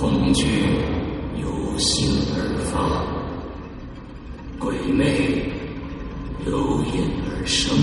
[0.00, 0.46] 恐惧
[1.42, 3.04] 由心而发，
[4.58, 5.44] 鬼魅
[6.46, 7.76] 由眼而生。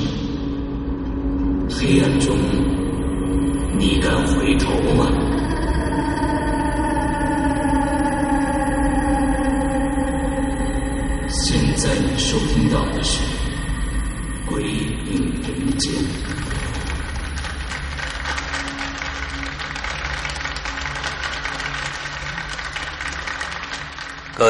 [1.70, 2.36] 黑暗中，
[3.78, 5.27] 你敢回头吗？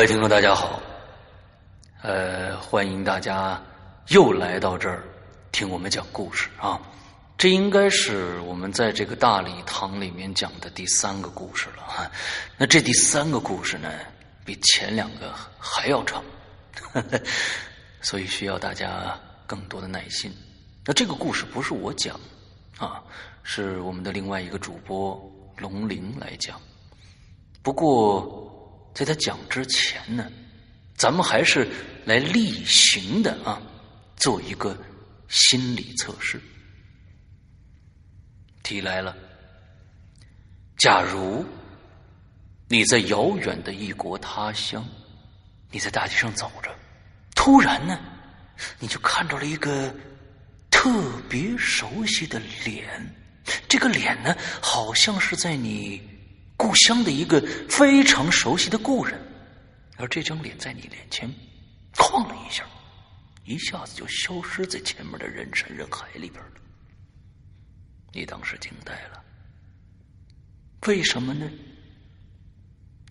[0.07, 0.81] 听众，大家好，
[2.01, 3.61] 呃，欢迎大家
[4.07, 5.03] 又来到这儿
[5.51, 6.81] 听我们讲故事啊。
[7.37, 12.09] 这应该是我们在这个大礼堂里面讲的第三个故事了哈。
[12.55, 13.91] 那这第三个故事呢，
[14.45, 16.23] 比前两个还要长，
[17.99, 19.13] 所以需要大家
[19.45, 20.33] 更多的耐心。
[20.85, 22.17] 那这个故事不是我讲
[22.77, 23.03] 啊，
[23.43, 25.21] 是我们的另外一个主播
[25.57, 26.57] 龙鳞来讲。
[27.61, 28.46] 不过。
[28.97, 30.27] 在他讲之前呢，
[30.95, 31.67] 咱们还是
[32.03, 33.61] 来例行的啊，
[34.15, 34.75] 做一个
[35.27, 36.41] 心理测试。
[38.63, 39.15] 题来了：
[40.79, 41.45] 假如
[42.67, 44.83] 你在遥远的异国他乡，
[45.69, 46.75] 你在大街上走着，
[47.35, 47.99] 突然呢，
[48.79, 49.93] 你就看到了一个
[50.71, 50.89] 特
[51.29, 53.15] 别熟悉的脸，
[53.69, 56.16] 这个脸呢，好像是在你。
[56.57, 59.17] 故乡的一个非常熟悉的故人，
[59.95, 61.31] 而这张脸在你脸前
[61.95, 62.65] 晃了一下，
[63.45, 66.51] 一下子就消失在前面的人山人海里边了。
[68.11, 69.23] 你当时惊呆了，
[70.87, 71.47] 为什么呢？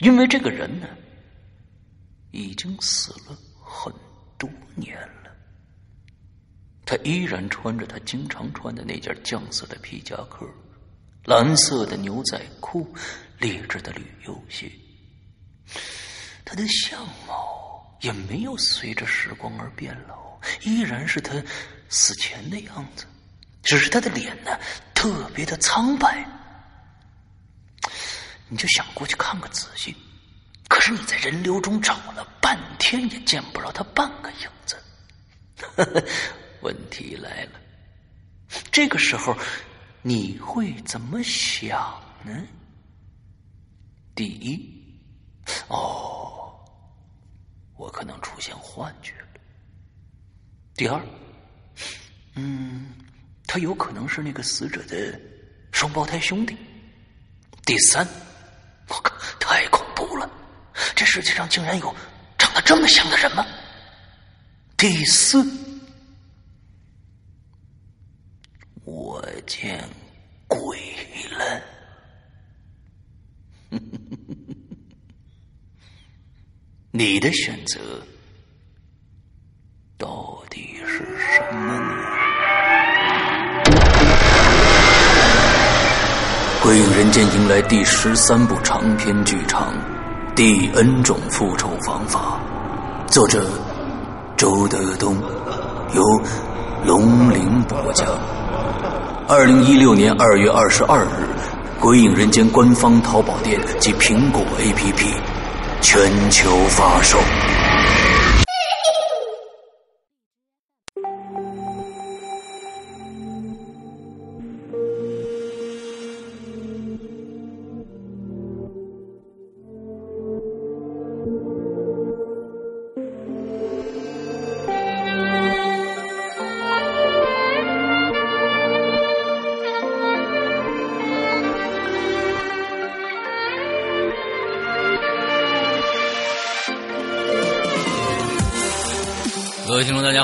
[0.01, 0.89] 因为这个人呢，
[2.33, 3.93] 已经死了很
[4.37, 5.31] 多年了，
[6.85, 10.45] 他依然穿着他经常穿的那件酱色的皮夹克，
[11.25, 12.93] 蓝色的牛仔裤。
[13.39, 14.71] 劣质的旅游鞋，
[16.45, 21.35] 他的相貌也没有随着时光而变老，依然是他
[21.89, 23.07] 死前的样子，
[23.63, 24.59] 只是他的脸呢
[24.95, 26.25] 特别的苍白。
[28.49, 29.95] 你就想过去看个仔细，
[30.69, 34.77] 可是你在人流中找了半天也见不着他半个影子。
[36.63, 37.61] 问题来了，
[38.71, 39.37] 这个时候
[40.03, 42.33] 你会怎么想呢？
[44.17, 44.59] 第一，
[45.69, 46.59] 哦，
[47.77, 49.27] 我可能出现幻觉了。
[50.75, 51.07] 第二，
[52.35, 52.95] 嗯，
[53.47, 55.21] 他有可能是那个死者的
[55.71, 56.57] 双胞胎兄弟。
[57.67, 58.09] 第三，
[58.89, 60.31] 我靠，太恐怖了！
[60.95, 61.95] 这世界上竟然有
[62.39, 63.45] 长得这么像的人吗？
[64.79, 65.45] 第四，
[68.83, 69.87] 我见
[70.49, 70.79] 鬼
[71.33, 71.63] 了。
[76.99, 77.79] 你的选择
[79.99, 81.95] 到底是什么呢？
[86.63, 89.75] 《鬼影人间》迎来第十三部长篇剧场
[90.35, 92.41] 《第 N 种复仇方法》，
[93.13, 93.47] 作者
[94.39, 95.19] 周德东，
[95.95, 96.03] 由
[96.87, 98.09] 龙鳞播讲。
[99.29, 101.29] 二零一六年二月二十二日。
[101.79, 105.36] 《鬼影人间》官方淘宝店及苹果 APP
[105.89, 107.17] 全球发售。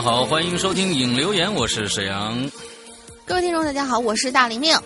[0.03, 2.51] 好，欢迎收听影留言，我是沈阳。
[3.25, 4.77] 各位听众，大家好，我是大玲玲。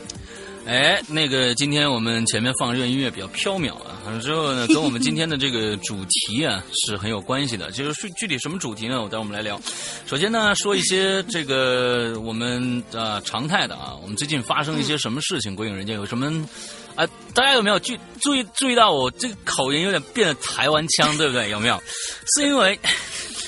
[0.66, 7.70] 哎，那个，今天我们前面放这个音乐比较飘渺啊，之后呢，跟我们今天的这个主题啊是很有关系的。
[7.70, 9.02] 就是具体什么主题呢？
[9.02, 9.58] 我待会我们来聊。
[10.04, 15.56] 首先呢，说一些这个我们呃常态的啊，我们最近发生一些什么事情？
[15.56, 16.26] 鬼影人间有什么
[16.94, 17.08] 啊？
[17.32, 21.48] 大家有没有注注意注意到我这个口音有点变得台湾腔，对不对？
[21.48, 21.82] 有没有？
[22.34, 22.78] 是因为。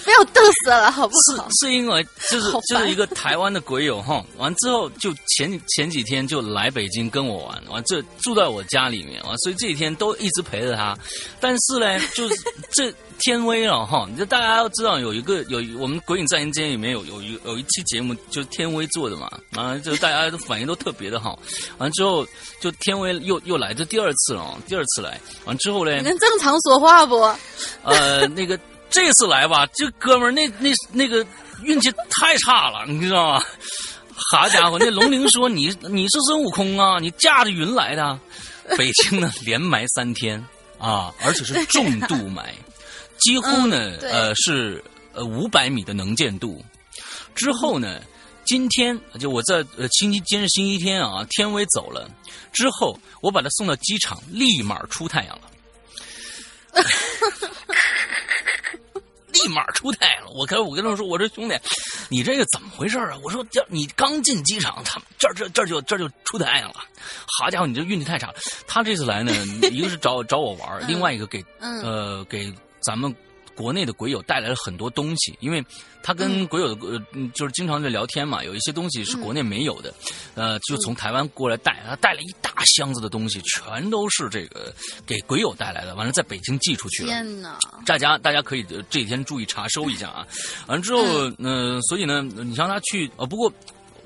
[0.05, 1.49] 不要嘚瑟了，好不好？
[1.51, 10.97] 是是因为就是就是一个台湾的鬼友哈，完之后就前前几天就来北京跟我玩，完这住在我家里面，完所以这几天都一直陪着他。
[11.41, 12.35] 但是呢，就是
[12.73, 21.39] 这天威了哈，你就大家要知道有一个有我们鬼影在人间里面有有一有一期节目就是天威做的嘛，啊，就大家的反应都特别的好。
[21.79, 22.27] 完之后
[22.61, 27.17] 就天威又又来，这第二次了，第二次来，完之后呢你，能正常说话不？
[27.83, 28.59] 呃，那个
[28.91, 31.27] 这次来吧，这哥们儿那那那个
[31.63, 33.45] 运气太差了，你知道吗？
[34.33, 38.21] 好家伙，那龙鳞说你你是孙悟空啊，你驾着云来的啊。
[38.77, 40.45] 北京呢连埋三天
[40.79, 42.55] 啊， 而且是重度埋，
[43.19, 44.83] 几乎呢、嗯呃是
[45.13, 46.63] 呃五百米的能见度。
[47.35, 48.01] 之后呢，
[48.45, 52.11] 今天就我在呃星期今日星期天啊，天威走了
[52.53, 55.43] 之后，我把他送到机场，立马出太阳了。
[59.43, 60.31] 立马出太阳了！
[60.33, 61.59] 我跟我跟他们说，我说兄弟，
[62.09, 63.17] 你这个怎么回事啊？
[63.23, 66.77] 我说这你刚进机场，他这儿这这儿就这儿就出太阳了。
[67.39, 68.35] 好家伙，你这运气太差了。
[68.67, 69.33] 他这次来呢，
[69.71, 73.15] 一个是找找我玩，另外一个给嗯呃给咱们
[73.59, 75.65] 国内的鬼友带来了很多东西，因为
[76.01, 79.93] 他跟鬼友的呃嗯就是经常在聊天嘛，有一些东西是国内没有的，
[80.37, 84.73] 呃，就从台湾过来带，他带了一大箱子的东西，全都是这个
[85.05, 87.09] 给鬼友带来的，完了在北京寄出去了。
[87.09, 87.59] 天哪！
[87.85, 90.25] 大家大家可以呃这几天注意查收一下啊。
[90.69, 91.03] 完了之后，
[91.39, 93.53] 嗯、所以呢，你让他去呃，不过。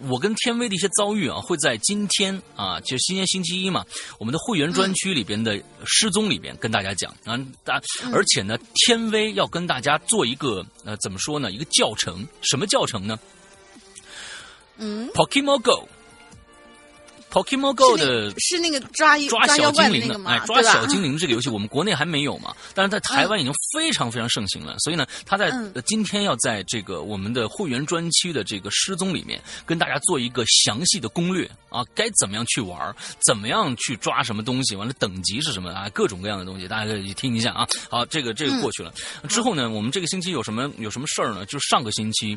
[0.09, 3.85] 我跟天威的一些遭遇啊，会在今天啊，就今天星期一嘛，
[4.19, 7.81] 我们的会员专区里边的失踪里边跟大家讲啊，大
[8.13, 13.19] 而且呢，天威要跟大家做一个呃，怎么说呢，一个教程，什么教程呢
[14.79, 15.89] 嗯，？Pokemon Go。
[17.33, 20.21] Pokemon Go 的是那个抓抓小精灵的？
[20.27, 24.77] 哎，抓小精灵这个游戏我们国内还没有嘛，但是在台湾已经非常非常盛行了。
[24.81, 25.51] 所以呢，他在、
[25.87, 32.95] 今天要在这个我们的会员专区的这个失踪里面，跟大家做一个详细的攻略啊，该怎么样去玩，
[33.27, 37.67] 怎么样去抓什么东西，完了等级是什么啊，各种各样的东西，大家可以去听一下啊。
[37.89, 38.93] 好，这个这个过去了、
[39.27, 41.47] 之后呢，我们这个星期有什么有什么事儿呢？
[41.47, 42.37] 就是上个星期，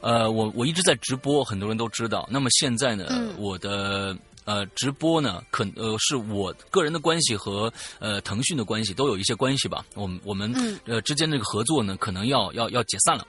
[0.00, 2.28] 呃，我我一直在直播，很多人都知道。
[2.30, 4.16] 那么现在呢，嗯我的。
[4.46, 9.84] 呃，直播呢，可呃是我个人的关系和呃腾讯的关系都有一些关系吧。
[9.94, 13.26] 我们我们、嗯呃之间这个合作呢，可能要要要解散了。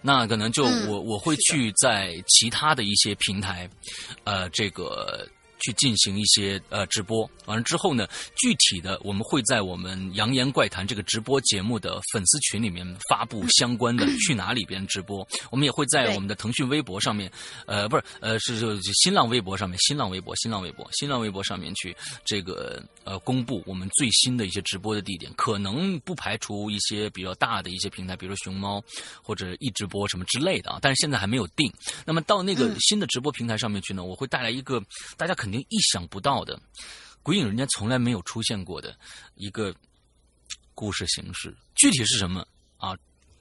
[0.00, 3.68] 那可能就嗯我、我会去在其他的一些平台，
[4.22, 5.28] 呃，这个
[5.64, 7.28] 去进行一些呃直播。
[7.46, 8.06] 完了之后呢，
[8.36, 15.26] 具体的我们会在我们《扬言怪谈》这个直播节目的粉丝群里面发布相关的去哪里边直播。
[15.50, 17.30] 我们也会在我们的腾讯微博上面，
[17.66, 28.82] 呃，不是，呃，是是是新浪微博上面，新浪微博，新浪微博，新浪微博上面去这个呃公布我们最新的一些直播的地点，可能不排除一些比较大的一些平台，比如说熊猫
[29.22, 31.70] 或者一直播什么之类的啊，但是现在还没有定。
[32.04, 34.82] 那么到那个嗯新的直播平台上面去呢，我会带来一个
[35.16, 36.58] 大家肯定意想不到的。
[37.22, 38.96] 鬼影人家从来没有出现过的
[39.34, 39.74] 一个
[40.74, 42.46] 故事形式，具体是什么
[42.76, 42.96] 啊？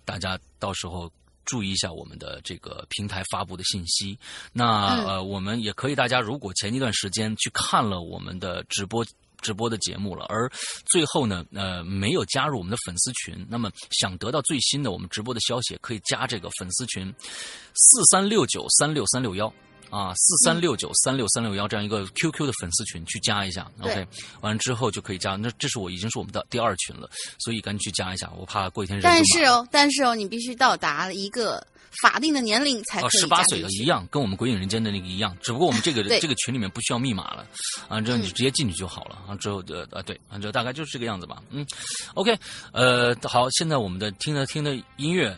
[0.06, 1.12] 大家到时候
[1.46, 4.18] 注意一下我们的这个平台发布的信息。
[4.52, 9.06] 那、嗯呃，我们也可以，大家如果前一段时间去看了我们的直播。
[9.42, 10.50] 直播的节目了，而
[10.86, 13.46] 最后呢，呃，没有加入我们的粉丝群。
[13.50, 17.14] 那么想得到最新的我们直播的消息，可以加这个粉丝群
[17.76, 19.54] 四三六九三六三六幺
[19.96, 24.08] 啊，四三六九三六三六幺这样一个 QQ 的粉丝群去加一下，OK，
[24.42, 25.36] 完了之后就可以加。
[25.36, 27.08] 那这是我已经是我们的第二群了，
[27.38, 31.64] 所以赶紧去加一下，我怕过一天但是哦，但是哦，你必须到达了一个
[32.02, 37.46] 法定的年龄才哦，可以十八岁的一样，跟我们鬼影人间的那个一样，只不过我们这个 这个群里面不需要密码了，
[37.88, 38.34] 啊，之后你嗯。
[38.34, 41.64] 直接进去就好了，啊，之后呃啊对，啊，这大概就是这个样子吧，嗯
[42.16, 42.36] ，OK，
[42.72, 45.38] 呃，好，现在我们的听的听的音乐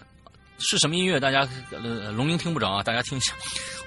[0.60, 1.20] 是什么音乐？
[1.20, 3.34] 大家呃龙鳞听不着啊，大家听一下，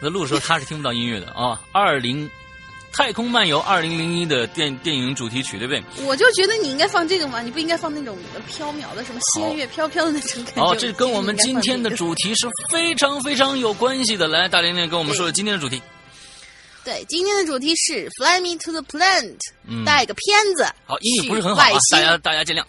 [0.01, 2.31] 我在录的时候他是听不到音乐的啊，二零。
[2.91, 6.05] 太空漫游二零零一的电电影主题曲，对不对？
[6.07, 10.63] 我就觉得你应该放这个嘛，你不应该放那种呃飘渺的什么仙乐飘飘的那种感觉。
[10.65, 14.27] 哦，这跟我们今天的主主题是非常非常有关系的。
[14.27, 15.81] 来，大玲玲跟我们说说今天的主题。
[16.83, 20.67] 对今天的主题是 Fly Me to the Planet，、嗯带个片子。
[20.87, 22.65] 好，英语不是很好啊大家大家见谅。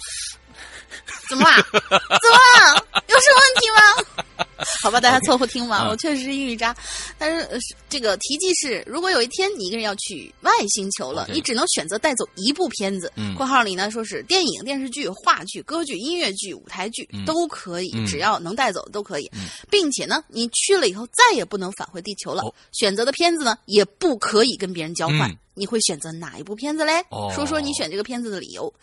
[1.30, 1.58] 怎么啦？
[1.72, 2.38] 怎么
[2.74, 2.86] 啦？
[3.08, 4.26] 有什么问题吗？
[4.84, 5.84] 好吧，大家凑合听吧。
[5.86, 6.76] 嗯我确实是英语渣，
[7.18, 7.58] 但是、呃
[7.90, 13.12] 这个题记是：如果有一天你一个人要去外星球了你只能选择带走一部片子。
[13.16, 22.44] 嗯括号里呢说是电影、电视剧、话剧、歌剧、音乐剧、舞台剧、嗯都可以，嗯只要能带走都可以，嗯并且呢，你去了以后再也不能返回地球了。
[22.44, 25.36] 哦选择的片子呢，也不可以跟别人交换。
[25.56, 27.04] 嗯你会选择哪一部片子嘞？
[27.10, 28.74] 哦说说你选这个片子的理由。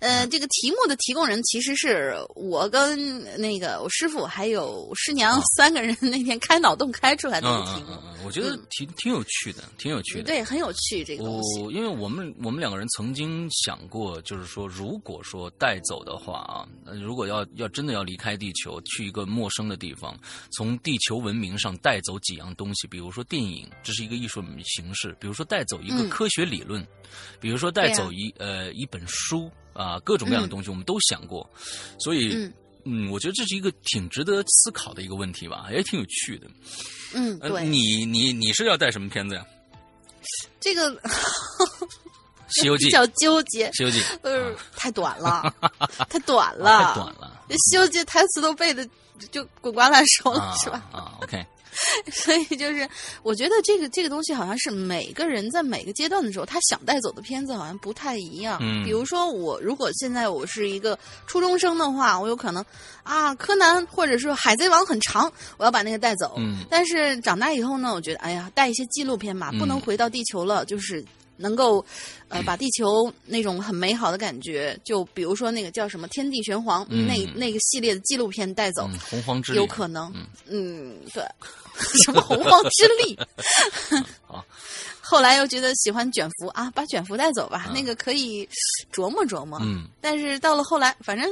[0.00, 7.96] 呃，这个题目的提供人其实是我跟那个我师傅还有师娘三个人 那天开脑洞开出来的题目。
[8.26, 10.24] 我觉得挺挺有趣的，挺有趣的。
[10.24, 11.62] 对，很有趣这个东西。
[11.62, 20.18] 我因为我们我们两个人曾经想过，就是说，如果说带走的话啊，呃如果要要真的要离开地球，去一个陌生的地方，
[20.50, 26.86] 从地球文明上带走几样东西，比如说电影，这是一个艺术形式；比如说带走一个嗯科学理论，
[27.40, 31.48] 比如说带走一、呃一本书啊、各种各样的嗯东西，我们都想过，
[31.98, 32.32] 所以。
[32.34, 32.52] 嗯
[32.86, 36.46] 嗯，我觉得这是一个挺值得思考的一个问题吧，也挺有趣的。
[37.14, 39.42] 嗯，呃对，你你你是要带什么片子呀？
[40.60, 40.94] 这个
[42.50, 45.54] 《西游记 比》较纠结，西游记》呃啊，太短了，
[46.10, 47.42] 太短啊了，太短了。
[47.48, 48.86] 这《西游记》台词都背的
[49.30, 50.84] 就滚瓜烂熟了，啊是吧？
[50.92, 51.42] 啊，OK，
[52.12, 52.88] 所以就是，
[53.22, 58.58] 我觉得这个这个东西好像是每个人在每个阶段的时候，他想带走的片子好像不太一样。
[58.62, 62.64] 嗯比如说我如果现在我是一个初中生的话，我有可能
[63.02, 66.34] 啊，柯南或者说海贼王很长，我要把那个带走。
[66.38, 71.04] 嗯但是长大以后呢，我觉得哎呀，带一些纪录片嘛，嗯不能回到地球了，就是。
[71.36, 71.84] 能够，
[72.28, 81.24] 呃，把地球那种很美好的感觉，就比如说那个叫什么《天地玄黄》嗯那那个系列的纪录片带走，嗯，洪荒之力有可能，嗯嗯，对，
[82.02, 83.18] 什么洪荒之力
[84.28, 84.44] 啊。
[85.06, 88.48] 后来又觉得喜欢卷福啊，把卷福带走吧，嗯那个可以
[88.92, 89.58] 琢磨琢磨。
[89.62, 91.28] 嗯但是到了后来，反正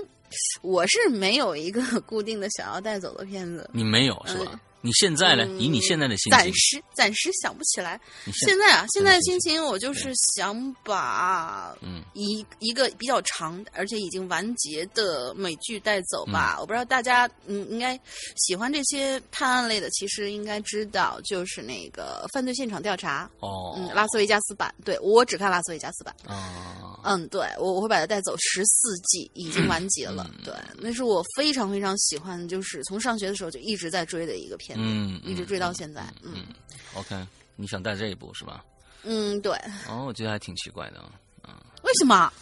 [0.61, 3.69] 我是没有一个固定的想要带走的片子。
[3.73, 4.61] 你没有是吧嗯？
[4.83, 5.45] 你现在呢？
[5.49, 7.99] 嗯以你现在的心情，暂时暂时想不起来。
[8.25, 16.59] 现现在啊，现在的心心情我就是想把嗯一一个比较长而且已经完结的美剧带走嗯吧。
[16.61, 17.99] 我不知道大家嗯应该
[18.37, 24.75] 喜欢这些探案类的，其实应该知道，就是那个犯罪现场调查，哦嗯，拉斯维加斯版。
[24.85, 26.15] 对我只看拉斯维加斯版。
[26.27, 30.29] 哦嗯，对我我会把它带走十四季，已经完结了。
[30.35, 36.03] 嗯对，那是我非常非常喜欢，就是从上学的时候就一直在追的一个片子，嗯一直追到现在。
[36.23, 36.47] 嗯嗯
[36.95, 37.27] ，OK，
[37.57, 38.65] 你想带这一部是吧？
[39.05, 39.53] 嗯，对，
[39.89, 41.01] 哦，我觉得还挺奇怪的
[41.43, 42.33] 啊，为什么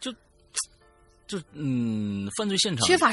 [0.00, 0.12] 就
[1.28, 3.10] 就嗯，犯罪现场缺乏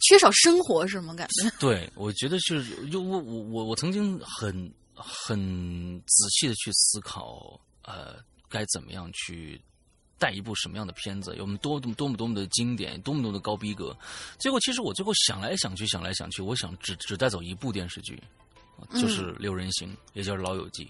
[0.00, 1.14] 缺少生活是吗？
[1.14, 8.16] 感觉 对，我觉得就是，就我我我我曾经很很仔细的去思考，呃，
[8.48, 9.60] 该怎么样去
[10.20, 13.96] 带一部什么样的片子，有么多多么多么的经典，多么多么的高逼格。
[14.38, 18.22] 结果其实我最后想来想去，想来想去，我想只只带走一部电视剧，
[18.92, 20.84] 就是《六人行》，也就是《老友记》。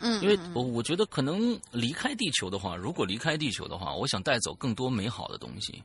[0.00, 5.82] 嗯，因为嗯我我觉得可能离开地球的话，如果离开地球的话，我想带走更多美好的东西。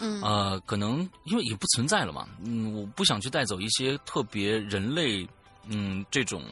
[0.00, 5.28] 嗯呃，可能因为也不存在了嘛，嗯，我不想去带走一些特别人类，
[5.66, 6.42] 嗯，这种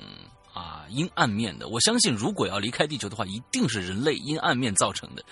[0.52, 1.69] 啊阴暗面的。
[1.69, 5.23] 我相信，如果要离开地球的话，一定是人类阴暗面造成的，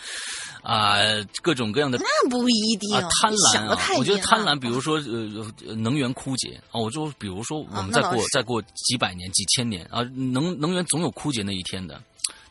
[0.62, 0.98] 啊、
[1.42, 3.78] 各种各样的那不一定，啊，贪婪啊！
[3.98, 12.00] 我觉得贪婪，比如说呃呃能源枯竭啊，我就比如说我们再过再过几百年、几千年啊，能能源总有枯竭那一天的。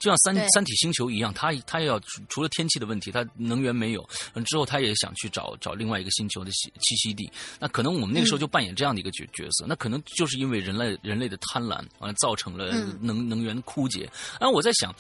[0.05, 7.27] 就像三三体星球一样，它它也要除除了天气的问题，它能源没有，嗯之后它也想去找找另外一个星球的栖栖息地。
[7.59, 14.07] 那可能我们那个时候就扮演这样的一个角角色，那可能就是因为人类人类的贪婪啊，造成了嗯能能源枯竭。
[14.39, 14.93] 然后我在想，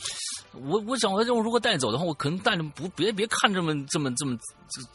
[0.53, 4.35] 我我想我如果带走的话，我可能带着不别别看这么这么这么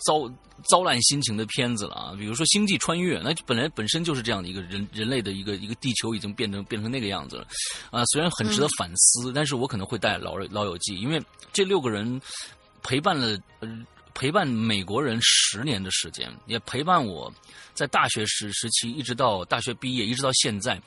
[0.05, 0.31] 糟
[0.69, 7.47] 糟烂心情的片子了啊，比如说《星际穿越》，那本来本身就是这样的一个人人类的一个一个地球已经变成变成那个样子了
[7.91, 11.23] 啊，虽然很值得反思，但是我可能会带老老友记，因为
[11.53, 12.21] 这六个人
[12.83, 13.39] 陪伴了。
[13.61, 17.33] 呃陪伴美国人十年的时间，也陪伴我
[17.75, 20.79] 在大学时时期，一直到大学毕业，一直到现在。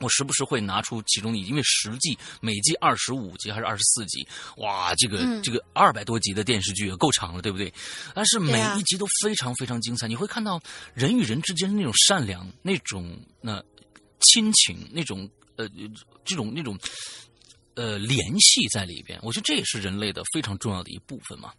[0.00, 4.26] 我时不时会拿出其中的，因为十季每季二十五集还是二十四集，
[4.56, 7.72] 哇，这个、嗯这个二百多集的电视剧也够长了，对不对？
[8.14, 10.60] 但是每一集都非常非常精彩，你会看到
[10.94, 13.62] 人与人之间的那种善良、那种那、
[14.20, 15.68] 亲情、那种呃
[16.24, 16.78] 这种那种
[17.74, 19.18] 呃联系在里边。
[19.22, 21.52] 我觉得这也是人类的非常重要的一部分嘛。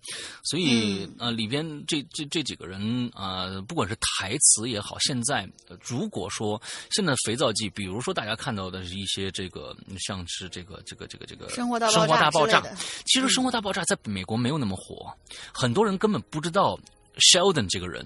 [0.43, 11.89] 所以、嗯呃，里边这这这几个人啊、呃不管是台词也好，现在、呃如果说现在肥皂剧，比如说大家看到的是一些这个嗯像是这个这个这个这个生活大
[12.31, 12.61] 爆炸
[13.05, 15.11] 其实《生活大爆炸》在美国没有那么火，
[15.53, 16.79] 很多人根本不知道
[17.17, 18.05] Sheldon 这个人，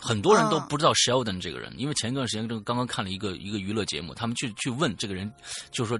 [0.00, 5.32] 很多人都哦不知道 Sheldon 这个人，因为前一段时间刚刚看了一个一个娱乐节目，他们去去问这个人，
[5.70, 5.98] 就是说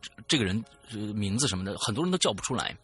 [0.00, 2.76] 这这个人呃名字什么的，很多人都叫不出来，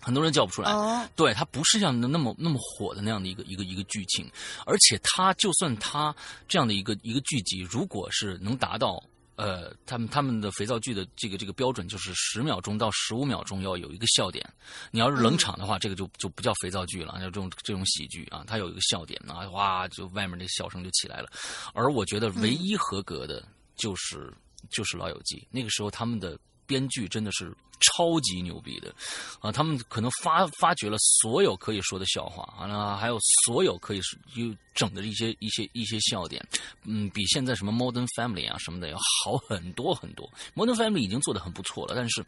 [0.00, 0.70] 很多人叫不出来。
[0.72, 4.30] 哦，对，他不是像那么那么火的那样的一个一个一个剧情，
[4.64, 6.14] 而且他就算他
[6.46, 9.02] 这样的一个一个剧集，如果是能达到
[9.36, 14.44] 呃他们他们的肥皂剧的这个这个标准，就是十秒钟到十五秒钟要有一个笑点。
[14.90, 21.28] 你要是冷场的话，这个就就不叫肥皂剧了，叫这种这种喜剧啊，它有一个笑点啊，哇，就外面那笑声就起来了。
[21.72, 24.32] 而我觉得唯一合格的就是、
[24.70, 28.92] 就是《老友记》，那个时候他们的编剧真的是超级牛逼的，
[29.40, 36.44] 啊，他们可能发发掘了所有可以说的笑话，完了还有所有可以是有整的一些一些一些笑点，
[36.84, 40.28] 嗯，比现在什么 Modern Family 啊什么的要好很多很多。
[40.54, 42.24] Modern Family 已经做的很不错了，但是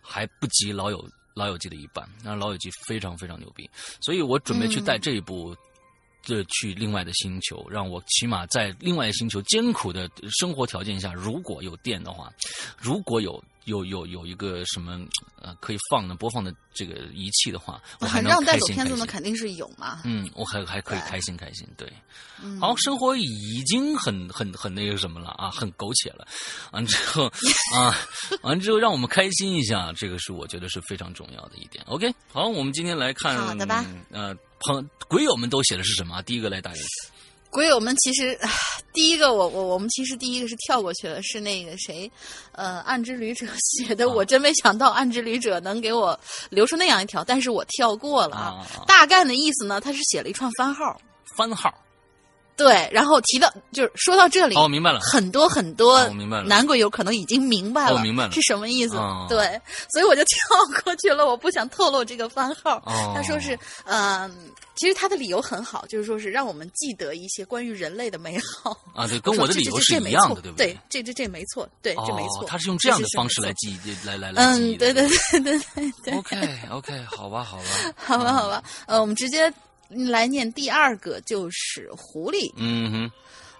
[0.00, 2.08] 还不及老友老友记的一半。
[2.22, 5.56] 那老友记非常非常牛逼，所以我准备去带这一部。
[6.22, 12.32] 这去另外的星球，让我起码在另外的星球艰苦的生活条件下，如果有电的话，
[12.78, 15.00] 如果有有有有一个什么
[15.40, 19.06] 呃可以放的播放的这个仪器的话，我还能让带走片子呢，。
[19.06, 20.00] 肯定是有嘛。
[20.04, 21.90] 嗯，我还还可以开心开心，对。
[22.40, 26.26] 嗯好，生活已经很很很那个什么了啊，很苟且了。
[26.70, 27.26] 完之后
[27.74, 27.94] 啊，
[28.42, 31.84] 完之后让我们开心一下，这个是我觉得是非常重要的一点。
[31.88, 36.22] OK，好，我们今天来看，好的吧呃，朋鬼友们都写的是什么啊？
[36.22, 36.80] 第一个来打人，
[37.50, 38.50] 鬼友们其实，啊
[38.92, 42.10] 第一个我我我们其实第一个是跳过去了，是那个谁，
[42.52, 44.04] 呃，暗之旅者写的。
[44.06, 46.18] 啊我真没想到暗之旅者能给我
[46.50, 51.00] 留出那样一条，但是我跳过了啊啊大概的意思呢，他是写了一串番号，
[51.36, 51.72] 番号。
[52.58, 54.98] 对，然后提到就是说到这里，哦，我明白了。
[55.00, 58.96] 很多很多哦我明白了男鬼友可能已经明白了，哦明白了是什么意思。
[58.96, 59.58] 哦对，
[59.92, 62.82] 所以我就跳过去了，我不想透露这个番号。
[62.84, 68.76] 哦他说是，嗯、其实他的理由很好，就是说是让我们记得一些关于人类的美好。
[68.94, 70.76] 啊，对，跟我的理由是一样的，对不对？
[70.88, 72.42] 这这这没错，对，这没错。
[72.42, 74.42] 哦，他是用这样的方式来记，来来来。
[74.42, 77.62] 嗯，对对对对对对，OK OK，好吧好吧，
[77.96, 79.52] 好吧 好吧，呃，我们直接
[79.88, 82.52] 来念第二个，就是狐狸。
[82.56, 83.10] 嗯哼，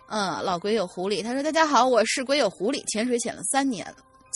[0.09, 3.87] 嗯，老鬼有狐狸，他说：“大家好，我是鬼有狐狸，潜水潜了三年，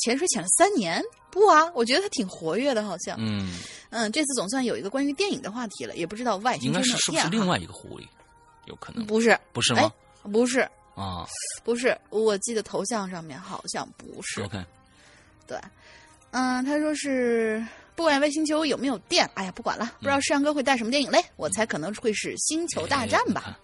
[0.03, 1.03] 潜水潜了三年。
[1.31, 3.17] 不啊，我觉得他挺活跃的，好像。
[3.19, 3.59] 嗯，
[3.91, 8.07] 嗯，这次总算有一个关于电影的话题了，也不知道外星应该是不是另外一个狐狸？
[8.67, 9.93] 有可能不是，哎不是吗？
[10.31, 10.61] 不是，
[10.95, 11.27] 啊
[11.65, 14.43] 不是，我记得头像上面好像不是。
[14.43, 14.63] ，OK，
[15.47, 15.59] 对，
[16.31, 21.23] 嗯，他说是不管外星球有没有电，哎呀，不管了，不知道世阳哥会带什么电影嘞？
[21.37, 23.45] 我猜可能会是《星球大战》吧。
[23.47, 23.55] 哎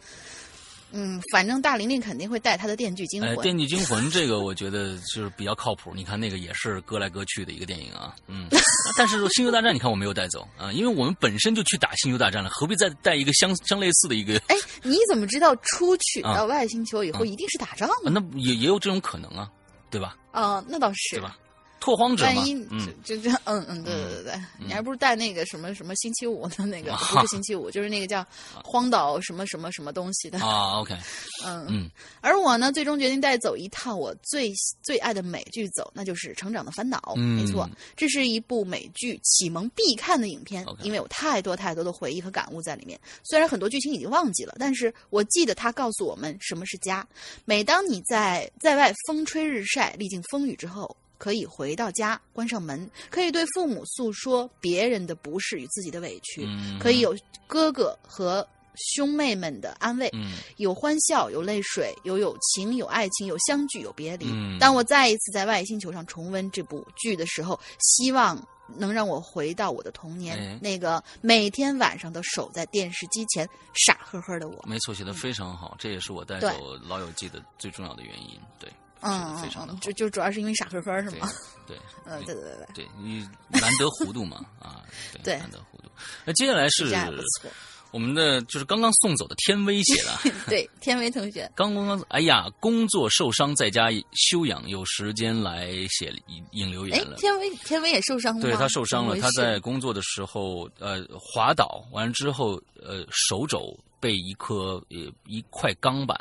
[0.90, 5.92] 嗯，反正大玲玲肯定会带她的《电锯惊哎，魂》《电锯惊魂》这个我觉得就是比较靠谱。
[5.94, 8.48] 你看那个也是割来割去的一个电影啊，嗯。
[8.96, 14.38] 但是《星球大战》你看我没有带走啊，因为我们本身就去打《星球大战》了，何必再带一个相相类似的一个？
[14.48, 18.18] 哎，你怎么知道出去啊到外星球以后一定是打仗啊呢？
[18.18, 19.46] 那也也有这种可能啊，
[19.90, 20.16] 对吧？
[20.32, 21.20] 啊、那倒是对。
[21.20, 21.36] 吧？
[21.80, 28.26] 拓荒者嘛万一，嗯，就就这，嗯嗯，对对对对，你还不如带那个什么什么星期五的那个，啊 不是星期五，就是那个叫
[28.64, 30.94] 荒岛什么什么什么东西的，啊，OK，
[31.46, 36.98] 嗯嗯而我呢，最终决定带走一套我最最爱的美剧走，那就是《成长的烦恼》。
[37.16, 42.98] 嗯没错，这是一部美剧启蒙必看的影片因为有太多太多的回忆和感悟在里面。
[43.22, 47.06] 虽然很多剧情已经忘记了，但是我记得它告诉我们什么是家。
[47.44, 50.96] 每当你在在外风吹日晒、历经风雨之后。
[51.18, 57.14] 可以回到家，关上门，可以对父母诉说别人的不是与自己的委屈，嗯，可以有
[57.46, 64.26] 哥哥和兄妹们的安慰，嗯有欢笑，有泪水，有友情，有爱情，有相聚，有别离。
[64.30, 68.40] 嗯当我再一次在外星球上重温这部剧的时候，希望
[68.76, 74.64] 能让我回到我的童年，哎那个每天晚上都守在电视机前傻呵呵的我。
[74.64, 76.48] 没错，写的非常好，这也是我带走
[76.86, 78.38] 《老友记》的最重要的原因。
[78.60, 81.28] 对，嗯非常的就就主要是因为傻呵呵是吗？
[81.66, 84.82] 对， 嗯，对对对对，对你难得糊涂嘛 啊，
[85.12, 85.84] 对，对难得糊涂。
[86.24, 86.86] 那接下来是。
[87.90, 90.10] 我们的就是刚刚送走的天威写的，
[90.46, 97.16] 对，天威同学，刚刚刚哎呀，工作受伤在家休养，有时间来写引引留哎言了，。
[97.16, 98.46] 天威天威也受伤了吗？
[98.46, 106.14] 对他受伤了，他在工作的时候，呃，滑倒完了之后，呃，手肘被一颗呃一块钢板，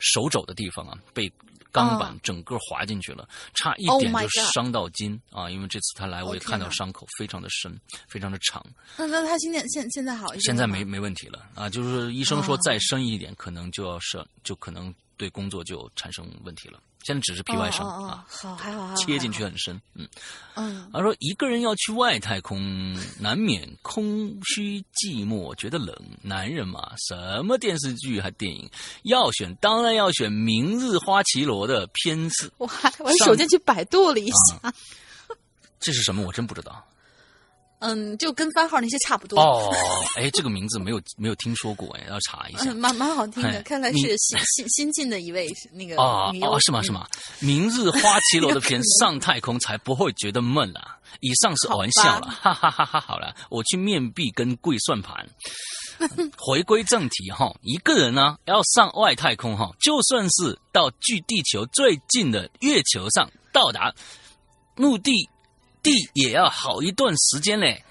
[0.00, 1.32] 手肘的地方啊，被
[1.70, 5.50] 钢板哦整个划进去了，差一 Oh 点就伤到筋啊！
[5.50, 7.78] 因为这次他来，我也看到伤口非常的深，
[8.08, 8.64] 非常的长，
[8.96, 10.56] 那那他现在现现在好一些吗？
[10.56, 11.68] 现在没没问题了啊！
[11.68, 16.80] 就是医生说哦再深一点，可能就要是就可能对工作就产生问题了。
[17.04, 19.80] 现在只是皮外伤哦哦哦啊，好，还好，切进去很深。
[19.94, 20.06] 嗯，
[20.56, 25.96] 嗯，他说一个人要去外太空，难免空虚寂寞，觉得冷。
[26.22, 28.68] 男人嘛，什么电视剧还电影
[29.04, 32.52] 要选，当然要选《明日花绮罗》的片子。
[32.58, 34.74] 我还我手机去百度了一下，
[35.80, 36.22] 这是什么？
[36.26, 36.84] 我真不知道。
[37.80, 39.40] 嗯，就跟番号那些差不多。
[39.40, 39.72] 哦，
[40.16, 42.76] 哎，这个名字没有没有听说过，哎，要查一下嗯，。
[42.76, 46.80] 蛮蛮好听哎的，看来是新 新新进的一位那个哦，是吗？
[46.80, 47.06] 嗯是吗？
[47.40, 50.98] 明日花绮 罗的片上太空才不会觉得闷啊！
[51.20, 53.00] 以上是玩笑了，哈哈哈哈！
[53.00, 55.26] 好了，我去面壁跟跪算盘。
[56.36, 63.92] 回归正题哈，一个人呢要上外太空哈，就算是到距地球最近的月球上到达
[64.76, 65.28] 目的
[65.82, 67.84] 地，也要好一段时间嘞。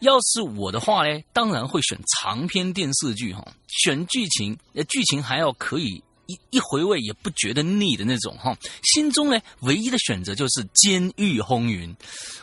[0.00, 8.56] 要是我的话呢，当然会选长篇电视剧哈，选剧情，呃，剧情还要可以一一回味也不觉得腻的那种哈。
[8.82, 11.90] 心中呢，唯一的选择就是《监狱风云》。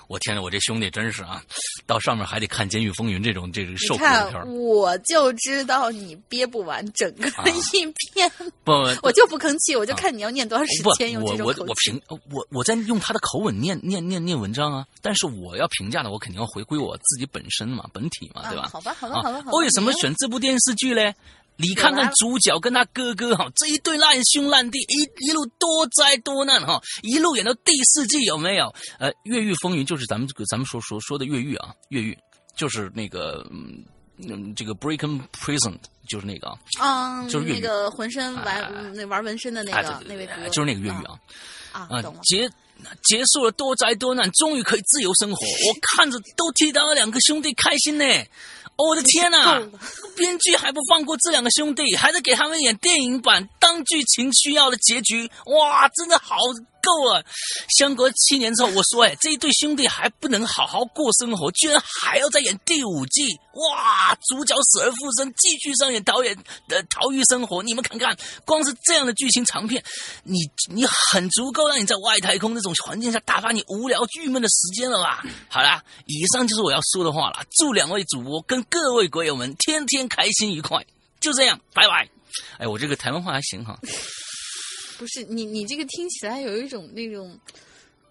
[0.08, 1.41] 我天呐，我这兄弟真是啊，
[1.86, 4.54] 到上面还得看《监狱风云》这种这种受苦的片儿看，。
[4.54, 8.30] 我就知道你憋不完整个啊一篇，
[8.65, 8.72] 不，
[9.04, 11.91] 我就不吭气，我就看你要念多长时不间，用我我这种口气。
[11.91, 18.63] 我评我我在用他的口吻念念念念文章啊，但是我要评价的，我肯定要回归我自己本身嘛，本体嘛，对吧？
[18.63, 19.52] 啊好吧，好吧，啊好吧，好吧。
[19.58, 21.15] 为什么选这部电视剧嘞？
[21.62, 28.74] 你看看主角跟他哥哥哈，这一对烂兄烂弟，一一路多灾多难哈，一路演到第四季有没有？
[29.00, 32.17] 呃，越狱风云就是咱们这个咱们说说说的越狱啊，越狱
[32.56, 33.86] 就是那个嗯
[34.17, 36.47] 嗯这个 Breaking Prison 就是那个
[36.80, 41.15] 啊，嗯，就是那个浑身玩那玩纹身的那哎个那位哥，就是那个越狱啊。
[41.71, 42.19] 啊，啊懂了，。
[42.24, 42.50] 结
[43.04, 45.36] 结束了多灾多难，终于可以自由生活。
[45.36, 48.06] 我 看着都替他两个兄弟开心呢。
[48.78, 49.72] 我的天呐、够了
[50.15, 55.30] 编剧还不放过这两个兄弟，还在给他们演电影版当剧情需要的结局。
[55.46, 56.38] 哇，真的好
[56.82, 57.24] 够了！
[57.78, 63.28] 相隔七年之后，我说，哎，这一对兄弟还不能好好过生活，居然还要再演第五季！
[63.54, 67.62] 哇，主角死而复生，继续上演导演的逃狱生活。
[67.62, 69.84] 你们看看，光是这样的剧情长片，
[70.24, 70.39] 你
[70.74, 75.24] 你很足够让你在外太空那种环境下打发你无聊郁闷的时间了吧？
[75.50, 77.44] 好啦，以上就是我要说的话了。
[77.58, 80.86] 祝两位主播跟各位鬼友们天天开心愉快。
[81.20, 82.10] 就这样，拜拜。
[82.58, 83.78] 哎，我这个台湾话还行哈。
[85.01, 87.35] 不是你，你这个听起来有一种那种，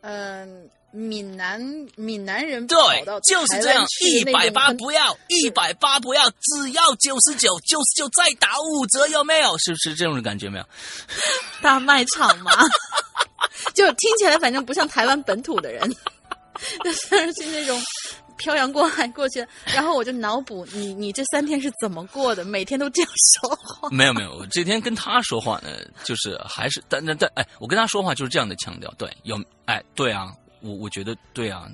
[0.00, 1.60] 嗯、闽南
[1.94, 2.76] 闽南人跑
[3.06, 9.56] 到对，就是台这样湾，去一百八不要，一百八不要，只要九十九，九十九再打五折，有没有？
[9.58, 10.64] 是不是这种感觉没有？
[11.62, 12.50] 大卖场嘛，
[13.72, 15.94] 就听起来反正不像台湾本土的人，
[16.82, 17.80] 但是是那种
[18.40, 19.46] 漂洋过海过去。
[19.66, 23.88] 然后我就脑补你你这三天是怎么过的，每天都这样说话。
[23.94, 25.68] 没有没有，我这天跟他说话呢，
[26.02, 31.68] 就是还是但但但哎，我跟他说话就是这样的腔调，对，有哎对啊，我我觉得对啊，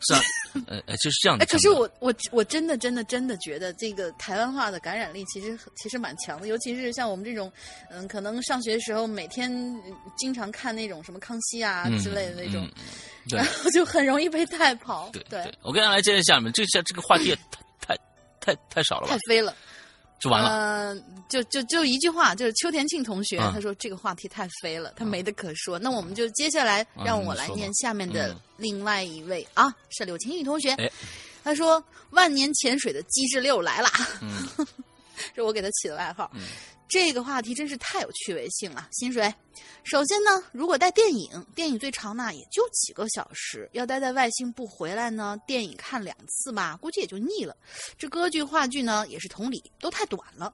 [0.00, 0.20] 是啊，
[0.66, 1.58] 呃呃就是这样的哎，可。
[1.58, 7.52] 是我我我真的真的真的觉得这个台湾话的感染力其实其实蛮强的，尤其是像我们这种，
[7.90, 9.52] 嗯，可能上学的时候每天
[9.84, 12.68] 呃经常看那种什么康熙啊嗯之类的那种，
[13.30, 15.10] 然后就很容易被带跑。
[15.12, 17.36] 对对，我跟大家来接着下面，这下这个话题也
[17.80, 17.94] 太
[18.40, 19.18] 太太太少了吧太？
[19.28, 19.54] 飞了。
[20.20, 20.48] 就完了。
[20.50, 25.78] 呃，就就就一句话，就是邱田庆同学、嗯他说这个话题太飞了，他没得可说。
[25.78, 30.72] 那我们就接下来让我来念下面的嗯另外一位、啊，是柳晴雨同学。
[30.72, 30.90] 哎
[31.42, 34.46] 他说万年潜水的机智六来啦，嗯
[35.34, 36.30] 是我给他起的外号。
[36.90, 39.32] 嗯这个话题真是太有趣味性了，薪水。
[39.84, 47.56] 首先呢，如果带电影，电影最长呢也就几个小时，要待在外星不回来呢，电影看两次吧，估计也就腻了。
[47.96, 50.52] 这歌剧、话剧呢也是同理，都太短了。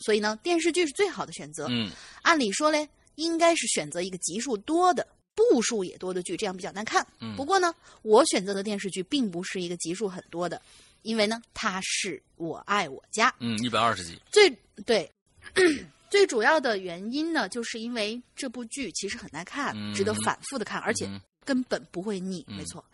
[0.00, 1.66] 所以呢，电视剧是最好的选择。
[1.70, 1.90] 嗯
[2.20, 7.06] 按理说嘞，应该是选择一个集数多的、部数也多的剧，这样比较难看。
[7.20, 10.60] 嗯不过呢，我选择的电视剧并不是一个集数很多的，
[11.02, 13.34] 因为呢，它是我爱我家。
[13.40, 14.20] 嗯，一百二十集。
[14.30, 14.50] 最
[14.84, 15.10] 对。
[16.10, 22.44] 最主要的原因呢，就是因为这部剧其实很耐看，嗯值得反复的看，而且嗯根本不会腻。
[22.48, 22.84] 嗯没错，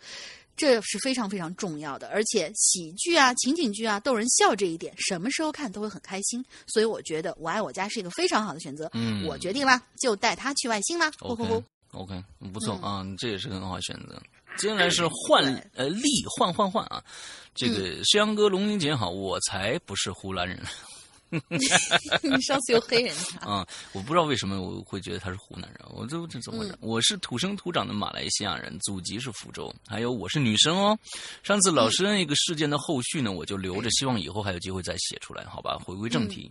[0.56, 2.08] 这是非常非常重要的。
[2.08, 6.44] 而且喜剧啊、情景剧啊、逗人笑这一点，什么时候看都会很开心。
[6.66, 8.90] 所以我觉得《我爱我家》是一个非常好的选择。
[8.92, 11.10] 嗯，我决定啦，就带他去外星啦！
[11.18, 14.20] 呼呼呼！OK，不错嗯啊，这也是很好的选择。
[14.58, 17.02] 接下来是换呃力换换换啊，
[17.54, 20.58] 这嗯个石阳哥龙玲姐好，我才不是湖南人
[22.22, 23.66] 你上次又黑人家，啊！
[23.92, 26.72] 我不知道为什么我会觉得他是湖南人，我这这怎么回事？
[26.72, 30.98] 嗯我是土生土长的马来西亚人，祖籍是福州，还有我是女生哦。
[31.42, 35.76] 上次老师那个事件的后续呢，我就留着，希望以后还有机会再写出来，好吧？
[35.84, 36.50] 回归正题。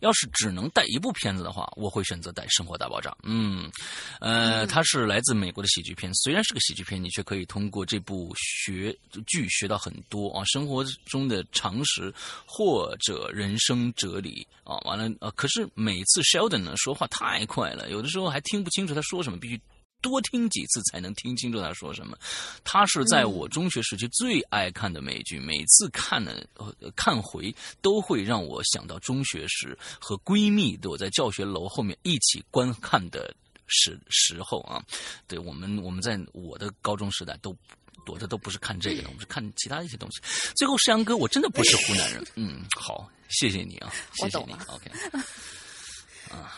[0.00, 3.10] 要是只能带一部片子的话，我会选择带《生活大爆炸》。
[3.22, 3.70] 嗯，
[4.20, 12.12] 呃，它是来自美国的喜剧片，虽然是个喜剧片，你却可以通过这部学剧学到很多啊，生活中的常识
[12.46, 14.76] 或者人生哲理啊。
[14.84, 19.60] 完了，呃，可是每次 Sheldon 呢说话太快了，有的时候还听不清楚他说什么，必须。
[20.00, 22.16] 多听几次才能听清楚他说什么。
[22.64, 26.40] 他是在我中学时期最爱看的美剧，每次看呢，
[26.94, 33.34] 看回都会让我想到中学时和闺蜜躲在教学楼后面一起观看的
[33.66, 34.82] 时时候啊。
[35.26, 37.56] 对我们，我们在我的高中时代都
[38.06, 40.20] 躲着都不是看这个的，我们是看其他一些东西。
[40.56, 42.26] 最后，世阳哥，我真的不是湖南人。
[42.36, 44.52] 嗯，好，谢谢你啊，谢谢你。
[44.68, 44.90] OK。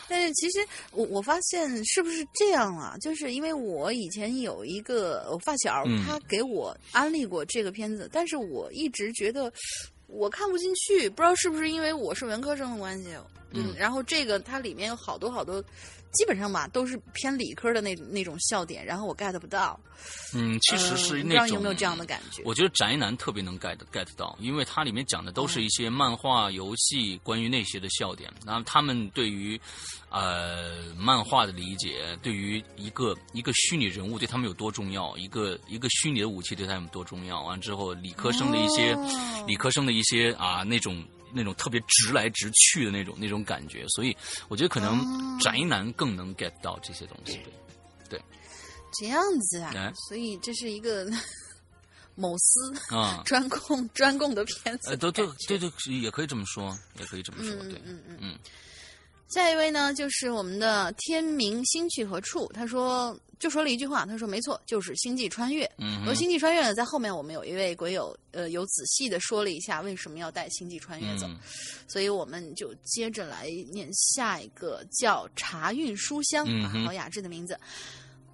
[0.07, 0.59] 但是其实
[0.91, 2.97] 我我发现是不是这样啊？
[3.01, 9.51] 就是因为我以前有一个我发小，他给我安利过这个片子，但是我一直觉得
[10.07, 13.15] 我看不进去，不知道是不是因为我是文科生的关系。
[13.53, 15.63] 嗯，然后这个它里面有好多好多。
[16.11, 19.79] 基本上吧，都是偏理科的那那种笑点，然后我 get 不到。
[20.33, 21.55] 嗯，其实是那种。
[21.55, 22.41] 有没有这样的感觉？
[22.43, 28.31] 我觉得宅男特别能 get get 到，因为它里面讲的都是一些漫画、游戏关于那些的笑点。
[28.45, 29.59] 然后他们对于
[30.09, 37.43] 呃漫画的理解，对于一个一个虚拟人物对他们有多重要，一个一个虚拟的武器对他们多重要。
[37.43, 38.97] 完之后，理科生的一些
[39.45, 41.03] 理科生的一些啊那种。
[41.33, 44.15] 那种特别直来直去的那种那种感觉，所以
[44.47, 47.39] 我觉得可能宅男更能 get 到这些东西。
[48.09, 48.21] 对，
[48.99, 51.09] 这样子啊，所以这是一个
[52.15, 54.95] 某司啊 专供专供的片子。
[54.97, 57.55] 都都对对，也可以这么说，也可以这么说。
[57.65, 58.39] 对，嗯嗯嗯。
[59.29, 62.51] 下一位呢，就是我们的天明星去何处？
[62.53, 63.17] 他说。
[63.41, 71.27] 就说了一句话，他说：“没错，就是星际穿越。”嗯，而星际穿越呢，在后面我们有一位鬼友，呃，有仔细的说了一下为什么要带星际穿越走，
[71.87, 77.59] 所以我们就接着来念下一个叫茶韵书香啊，好雅致的名字。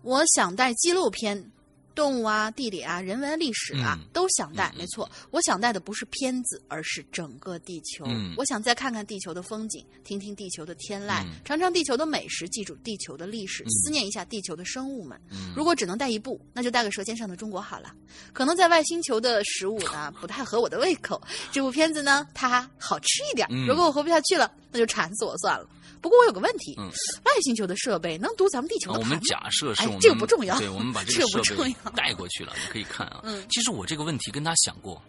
[0.01, 1.51] 我想带纪录片。
[1.97, 4.71] 动物啊，地理啊，人文历史啊，都想带。
[4.77, 8.05] 没错，我想带的不是片子，而是整个地球。
[8.37, 15.19] 我想再看看地球的风景，听听地球的天籁，尝尝地球的美食，记住地球的历史，思念一下地球的生物们。
[15.55, 17.91] 如果只能带一部，那就带个《舌尖上的中国》好了。
[18.31, 21.19] 可能在外星球的食物呢 不太合我的胃口，
[21.51, 23.47] 这部片子呢它好吃一点。
[23.67, 25.67] 如果我活不下去了，那就馋死我算了。
[26.01, 33.23] 不过我有个问题，外星球的设备能读咱们地球的我们假设是我们这个不重要，对，我们把这个 设备带过去了，你可以看啊。
[33.49, 35.01] 其实我这个问题跟他想过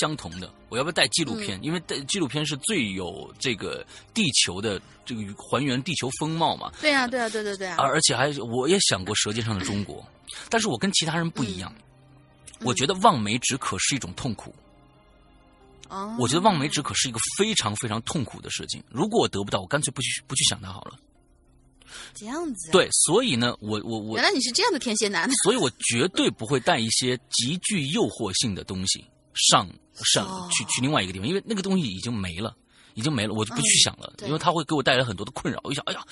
[0.00, 1.58] 相同的，我要不要带纪录片？
[1.62, 6.72] 因为带纪录片是最有这个地球的这个还原地球风貌嘛。
[6.80, 7.76] 对啊，对啊，对对对啊！
[7.78, 9.96] 而且还我也想过《舌尖上的中国》，
[10.48, 11.72] 但是我跟其他人不一样，
[12.60, 14.54] 我觉得望梅止渴是一种痛苦。
[16.18, 18.82] 我觉得望梅止渴是一个非常非常痛苦的事情。
[18.90, 20.98] 如果我得不到，我干脆不去不去想它好了。
[22.14, 22.70] 这样子。
[22.72, 24.16] 对，所以呢，我我我。
[24.16, 25.30] 原来你是这样的天蝎男。
[25.44, 29.68] 所以我绝对不会带一些极具诱惑性的东西上
[30.14, 32.56] 上去去另外一个地方，因为那个东西已经没了，
[32.94, 35.60] 已经没了，我就不去想了，因为它会给我带来很多的困扰。
[35.62, 36.04] 我一想，哎呀，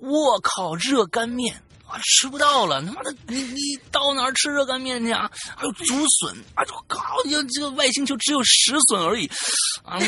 [0.00, 1.62] 我靠，热干面。
[1.88, 2.82] 啊，吃不到了！
[2.82, 5.30] 他妈的，你你到哪儿吃热干面去啊？
[5.56, 5.84] 还有竹
[6.20, 7.16] 笋，啊，我靠！
[7.24, 9.26] 你这个外星球只有石笋而已，
[9.82, 9.98] 啊，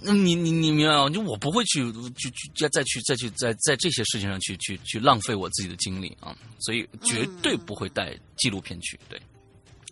[0.00, 1.08] 那 你你你明白吗？
[1.08, 9.00] 就我不会去去去再再去再去在在这些事情上去去去浪费我自己的精力啊，所以绝对不会带纪录片去。
[9.08, 9.20] 对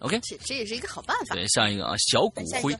[0.00, 1.34] ，OK，这这也是一个好办法。
[1.34, 2.76] 对，下一个啊，小骨灰。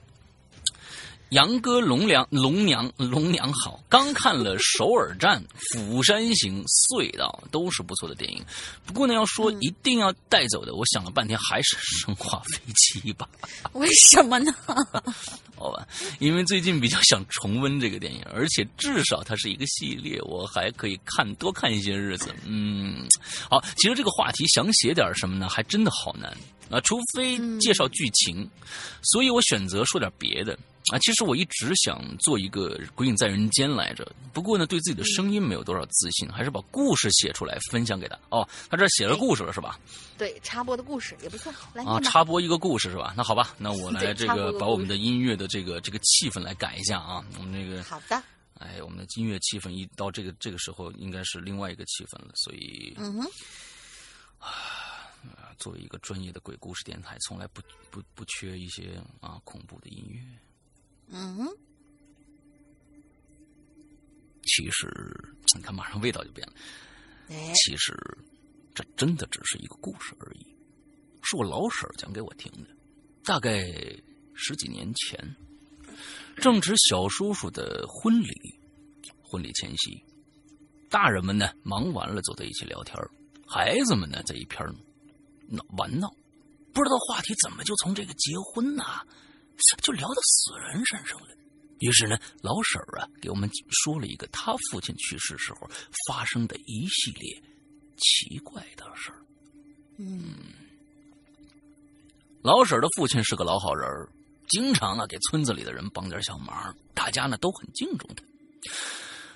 [1.33, 5.42] 杨哥龙娘龙娘龙娘好，刚看了《首尔站》
[5.73, 8.45] 《釜山行》《隧道》，都是不错的电影。
[8.85, 13.27] 不过呢，要说一定要带走的，我想了半天还是《生化危机》吧。
[13.73, 14.55] 为什么呢？
[15.57, 22.29] 好吧，因为最近比较想重温这个电影，而且至少它是一个系列，我还可以看多看一些日子。
[22.45, 23.07] 嗯，
[23.49, 26.31] 好，其实这个话题想写点什么呢，还真的好难
[26.68, 28.47] 啊，除非介绍剧情，
[29.01, 30.59] 所以我选择说点别的。
[30.90, 38.18] 啊，其实我一直想做一个鬼影在人间来着，不过呢，对自己的声音没有多少自信，还是把故事写出来分享给他。
[38.31, 39.79] 哦，他这写了故事了是吧？
[40.18, 41.53] 对，插播的故事也不错。
[41.73, 43.14] 来啊，插播一个故事是吧？
[43.16, 47.25] 那好吧，那我 来这个把我们的音乐的这个这个气氛来改一下啊。
[47.38, 48.21] 我们这个好的。
[48.59, 52.31] 哎，我们的音乐气氛一到这个这个时候，应该是另外一个气氛了。
[52.35, 53.29] 所以，嗯哼，
[54.38, 60.21] 啊，作为一个专业的鬼故事电台，从来不不不缺一些啊恐怖的音乐。
[61.12, 61.46] 嗯，
[64.44, 64.88] 其实
[65.55, 66.55] 你看，马上味道就变了。
[67.55, 67.94] 其实
[68.75, 70.57] 这真的只是一个故事而已，
[71.22, 72.70] 是我老婶讲给我听的，
[73.22, 73.62] 大概
[74.35, 75.37] 十几年前。
[76.37, 78.59] 正值小叔叔的婚礼，
[79.22, 80.03] 婚礼前夕，
[80.88, 82.96] 大人们呢忙完了，坐在一起聊天
[83.46, 84.59] 孩子们呢在一边
[85.46, 86.09] 闹玩闹，
[86.72, 89.07] 不知道话题怎么就从这个结婚呐，
[89.83, 91.29] 就聊到死人身上了。
[91.81, 93.51] 于是呢，老婶儿啊给我们
[93.83, 95.69] 说了一个他父亲去世时候
[96.07, 97.43] 发生的一系列
[97.97, 99.19] 奇怪的事儿。
[99.99, 100.35] 嗯，
[102.41, 104.09] 老婶儿的父亲是个老好人儿，
[104.49, 108.25] 经常啊给村子里的人帮点小忙，大家呢都很敬重他。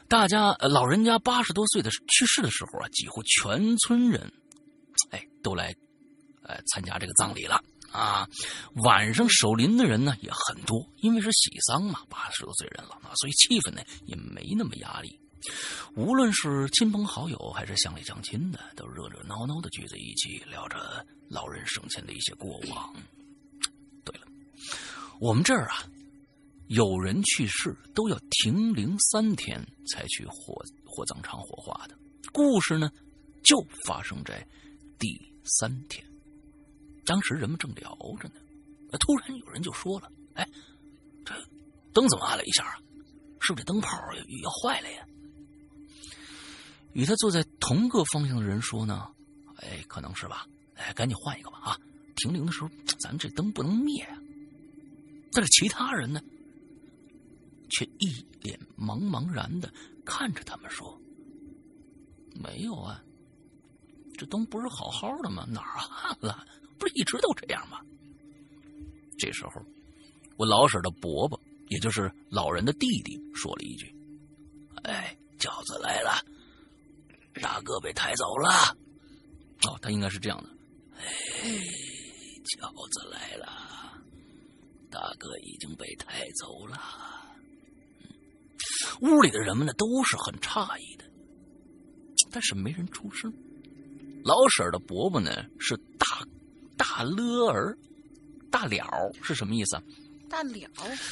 [0.09, 4.33] 大家老人家八十多岁的去世的时候啊，几乎全村人，
[5.11, 5.75] 哎都来，
[6.45, 7.61] 呃参加这个葬礼了。
[7.97, 8.29] 啊，
[8.85, 15.19] 晚上守灵的人呢也很多，因为是喜丧嘛，八十多岁人了啊，所以气氛呢也没那么压力。
[15.95, 22.95] 无论是亲朋好友还是乡里乡亲的，都热热闹闹的聚在一起，聊着老人生前的一些过往。
[24.05, 24.27] 对了，
[25.21, 25.85] 我们这儿啊，
[26.69, 31.97] 有人去世都要停灵三天才去火火葬场火化的。
[32.33, 32.91] 故事呢，
[33.43, 33.57] 就
[33.87, 34.47] 发生在
[34.99, 36.06] 第三天。
[37.07, 38.35] 当时人们正聊着呢，
[39.01, 40.47] 突然有人就说了：“哎，
[41.25, 41.35] 这
[41.93, 42.77] 灯怎么按了一下啊？
[43.41, 43.89] 是不是这灯泡
[44.43, 45.07] 要坏了呀？”
[46.93, 49.09] 与他坐在同个方向的人说呢
[49.63, 50.47] ：“哎，可能是吧。
[50.75, 51.79] 哎，赶紧换一个吧啊！
[52.17, 54.19] 停灵的时候，咱这灯不能灭啊。”
[55.33, 56.21] 但是其他人呢，
[57.71, 59.73] 却一脸茫茫然的
[60.05, 61.01] 看着他们说
[62.43, 63.03] ：“没有啊，
[64.17, 65.47] 这灯不是好好的吗？
[65.49, 66.47] 哪儿暗了？”
[66.79, 67.81] 不是一直都这样吗？
[69.19, 69.53] 这时候，
[70.37, 73.95] 我老婶的伯伯，也就是老人的弟弟，说了一句
[74.85, 76.23] ：“哎，饺子来了，
[77.41, 78.77] 大哥被抬走了。”
[79.67, 80.51] 哦，他应该是这样的
[81.01, 81.49] ：“哎，
[82.61, 83.49] 饺子来了，
[84.91, 86.79] 大哥已经被抬走了。”
[89.01, 91.05] 屋里的人们呢，都是很诧异的，
[92.31, 93.33] 但是没人出声。
[94.25, 96.27] 老婶的伯伯呢，是大。
[96.77, 97.77] 大了儿，
[98.51, 99.81] 大了是什么意思？
[100.29, 100.59] 大了，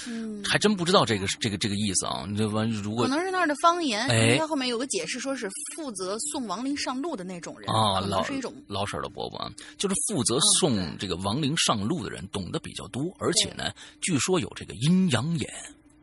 [0.09, 2.27] 嗯，还真不知道这个这个这个意思啊。
[2.37, 8.01] 这完如果可能是那儿的方言，哎，他后面有个解释，说是负责送亡灵上路的那种人啊。
[8.01, 9.49] 老是一种老婶的伯伯啊，
[9.79, 15.49] 就是负责送这个亡灵上路的人，懂得比较多，而且呢，据说有这个阴阳眼。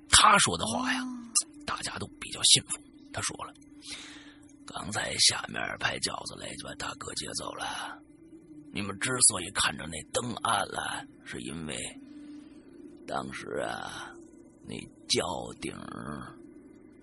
[0.09, 1.05] 他说的话呀，
[1.65, 2.81] 大家都比较信服。
[3.11, 3.53] 他说了，
[4.65, 7.99] 刚才下面派轿子来就把大哥接走了。
[8.73, 11.75] 你们之所以看着那灯暗了，是因为
[13.05, 14.09] 当时啊，
[14.65, 14.75] 那
[15.09, 15.21] 轿
[15.59, 15.75] 顶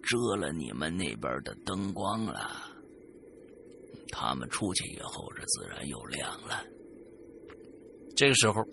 [0.02, 2.50] 遮了你们那边的灯光了。
[4.10, 6.64] 他们出去以后，这自然又亮了。
[8.16, 8.64] 这个时候，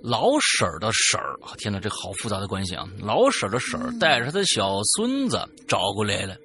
[0.00, 2.88] 老婶儿的婶儿，天哪，这好复杂的关系啊！
[3.00, 6.36] 老婶儿的婶儿带着他的小孙子找过来了，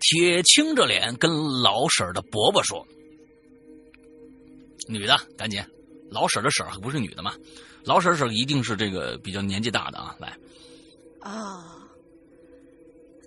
[0.00, 1.30] 铁青着脸跟
[1.62, 2.86] 老婶儿的伯伯说。
[4.86, 5.64] 女的，赶紧，
[6.10, 7.34] 老婶的婶儿不是女的吗？
[7.84, 10.16] 老婶婶一定是这个比较年纪大的啊！
[10.18, 10.38] 来，
[11.20, 11.86] 啊，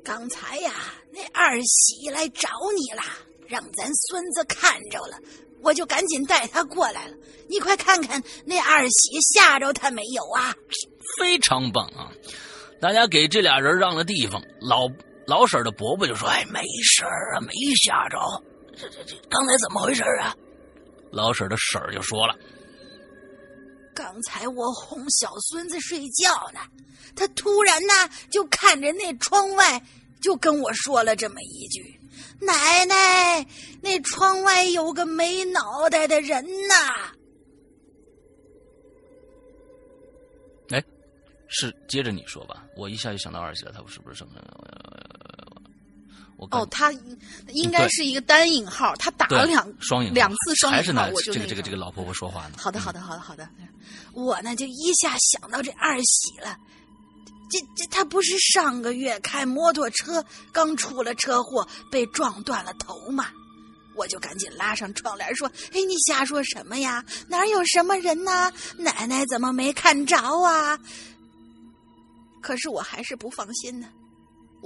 [0.03, 0.71] 刚才呀，
[1.11, 3.03] 那二喜来找你了，
[3.47, 5.19] 让咱孙子看着了，
[5.61, 7.15] 我就赶紧带他过来了。
[7.49, 10.55] 你快看看那二喜吓着他没有啊？
[11.19, 12.11] 非常棒啊！
[12.81, 14.41] 大家给这俩人让了地方。
[14.59, 14.87] 老
[15.27, 18.17] 老婶的伯伯就说：“哎，没事啊，没吓着。
[18.75, 20.35] 这这这，刚才怎么回事啊？”
[21.17, 22.36] 老婶的婶儿就说了
[23.95, 26.60] ：“刚才我哄小孙子睡觉呢，
[27.15, 27.93] 他突然呢
[28.30, 29.82] 就看着那窗外，
[30.21, 31.99] 就跟我说了这么一句
[32.39, 33.43] ：‘奶奶，
[33.82, 37.12] 那窗外有个没脑袋的人呐。’
[40.69, 40.84] 哎，
[41.47, 44.27] 是接着你说吧，我一下就想到二姐了，他是不是什
[46.45, 46.91] 么？”哦，他
[47.50, 52.56] 应该是一个单引号，他打了两双引两次双引号，我就这个这个这个老婆婆说话呢。
[52.58, 53.47] 好的，好的，好的，好的。
[54.13, 56.58] 我呢就一下想到这二喜了，
[57.50, 63.28] 这这他不是上个月开摩托车刚出了车祸被撞断了头吗？
[63.95, 67.04] 我就赶紧拉上窗帘说：“哎，你瞎说什么呀？
[67.30, 68.54] 哪有什么人呢？
[68.78, 70.80] 奶奶怎么没看着啊？”
[72.39, 73.88] 可是我还是不放心呢。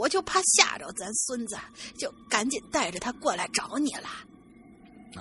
[0.01, 1.55] 我就怕吓着咱孙子，
[1.95, 4.09] 就赶紧带着他过来找你了。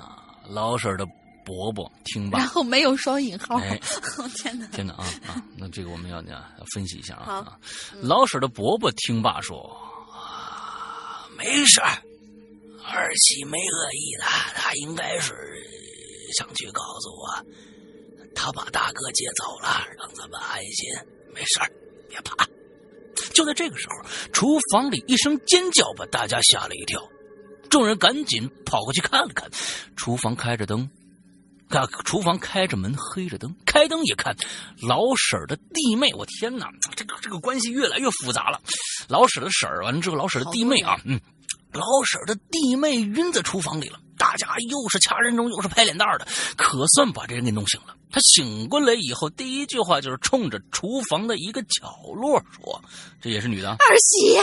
[0.00, 1.06] 啊，老婶的
[1.44, 3.58] 伯伯听罢，然后没有双引号。
[3.58, 3.78] 哎，
[4.36, 4.66] 天哪！
[4.72, 5.44] 天哪啊啊！
[5.58, 7.58] 那这个我们要要分析一下啊。
[8.00, 9.58] 老婶的伯伯听罢说
[10.10, 11.78] ：“啊，没事
[12.82, 15.34] 二喜没恶意的，他应该是
[16.38, 17.44] 想去告诉我，
[18.34, 20.88] 他把大哥接走了，让咱们安心。
[21.34, 21.60] 没事
[22.08, 22.48] 别怕。
[23.34, 27.00] 就在这个时候，厨房里一声尖叫把大家吓了一跳，
[27.68, 29.50] 众人赶紧跑过去看了看，
[29.96, 30.88] 厨房开着灯。
[31.68, 34.34] 看，厨房开着门，黑着灯，开灯一看，
[34.82, 38.60] 老婶儿的弟妹，我天哪，这个这个关系越来越复杂了。
[39.08, 41.20] 老婶的婶儿完了之后，老婶的弟妹啊，嗯，
[41.72, 47.94] 老婶儿的弟妹晕在厨房里了，大家又是掐人中，又是拍脸蛋的，可算把这人给弄醒了。
[48.12, 52.82] 他醒过来以后，第一句话就是冲着厨房的一个角落说
[53.22, 54.36] ：“这也是女的。”二喜，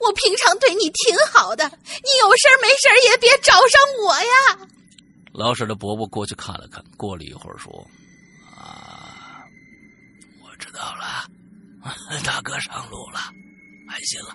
[0.00, 4.68] 我平常对你挺好的，你有事儿没事儿也别找上我呀。
[5.32, 7.72] 老婶的伯伯过去看了看，过了一会儿说
[8.56, 9.44] ：“啊，
[10.42, 11.28] 我知道了，
[12.24, 13.18] 大哥上路了，
[13.88, 14.34] 安心了，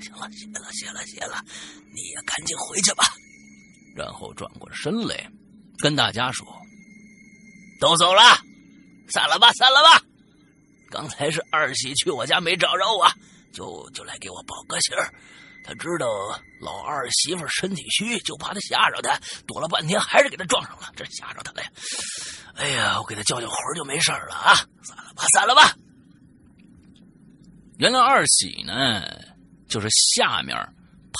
[0.00, 1.44] 行了，谢了，谢了，谢了，
[1.94, 3.04] 你也赶紧回去吧。”
[3.96, 5.30] 然后转过身来，
[5.78, 6.46] 跟大家说
[7.80, 8.22] ：“都走了，
[9.08, 10.02] 散了吧，散了吧。
[10.90, 13.06] 刚才是二喜去我家没找着我，
[13.52, 15.12] 就就来给我报个信儿。”
[15.68, 16.06] 他知道
[16.60, 21.68] 老二媳妇身体虚，就怕他吓着他，躲了半天还是给他撞上了，这吓着他了呀！
[22.54, 24.54] 哎呀，我给他叫叫魂就没事了啊！
[24.84, 25.76] 散了吧，散了吧。
[27.78, 29.02] 原来二喜呢，
[29.68, 30.56] 就是下面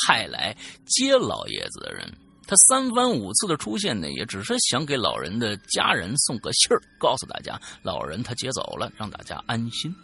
[0.07, 2.17] 派来接老爷子的人。
[2.47, 9.95] 他三番五次的出现呢，也只是想给老人的家人送个信儿，告诉大家老人他接走了，让大家安心。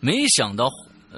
[0.00, 0.70] 没想到。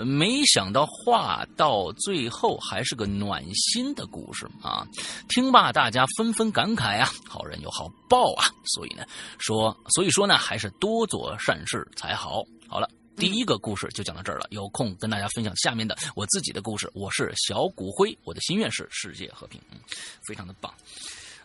[0.07, 4.87] 没想到话到最后还是个暖心的故事啊！
[5.29, 8.47] 听罢，大家纷纷感慨啊，好人有好报啊！
[8.67, 9.05] 所以呢，
[9.41, 12.45] 说，所以说呢，还是多做善事才好。
[12.69, 14.47] 好了，第一个故事就讲到这儿了。
[14.51, 16.91] 有空跟大家分享下面的我自己的故事。
[16.95, 19.79] 我是小骨灰，我的心愿是世界和平，嗯
[20.23, 20.73] 非常的棒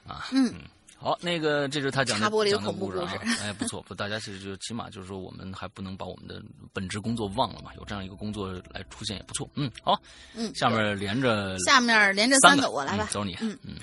[0.07, 0.28] 啊！
[0.32, 0.53] 嗯。
[0.97, 3.11] 好，那个这是他讲的讲的故事啊，
[3.41, 6.41] 哎，不错，不，大家其实就起码就是说，我们还不能把我们的
[6.74, 10.01] 本职工作忘了嘛，有这样一个工作来出现也不错，嗯，好，
[10.34, 13.76] 嗯，下面连着，下面连着三个，我来吧，走你，嗯嗯，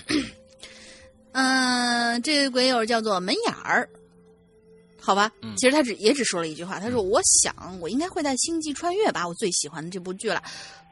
[1.32, 3.88] 嗯，这个鬼友叫做门眼儿，
[5.04, 10.40] 好吧，其实他只也只说了一句话，他说：“我想我应该会在星际穿越吧，我最喜欢的这部剧了，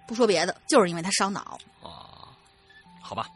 [0.08, 2.34] 不说别的，就是因为它烧脑。”啊，
[3.00, 3.28] 好吧。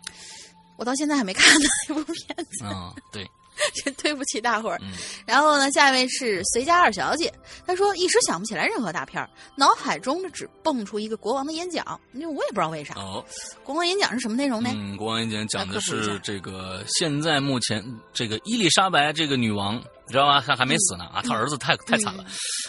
[0.77, 2.65] 我到现在还没看呢，这部片子。
[2.65, 3.25] 嗯，对，
[3.85, 4.81] 真对不起大伙儿。
[5.27, 7.33] 然后呢，下一位是随家二小姐，
[7.67, 12.95] 她说一时想不起来任何大片儿，脑海中呢只蹦出一个国王的演讲，因为我也不知道为啥。
[12.95, 13.25] 哦，
[13.63, 14.71] 国王演讲是什么内容呢？
[14.75, 20.41] 嗯，国王演讲讲的是这个现在目前这个伊丽莎白这个女王，你知道吗？
[20.41, 22.25] 她还没死呢啊，她儿子太太惨了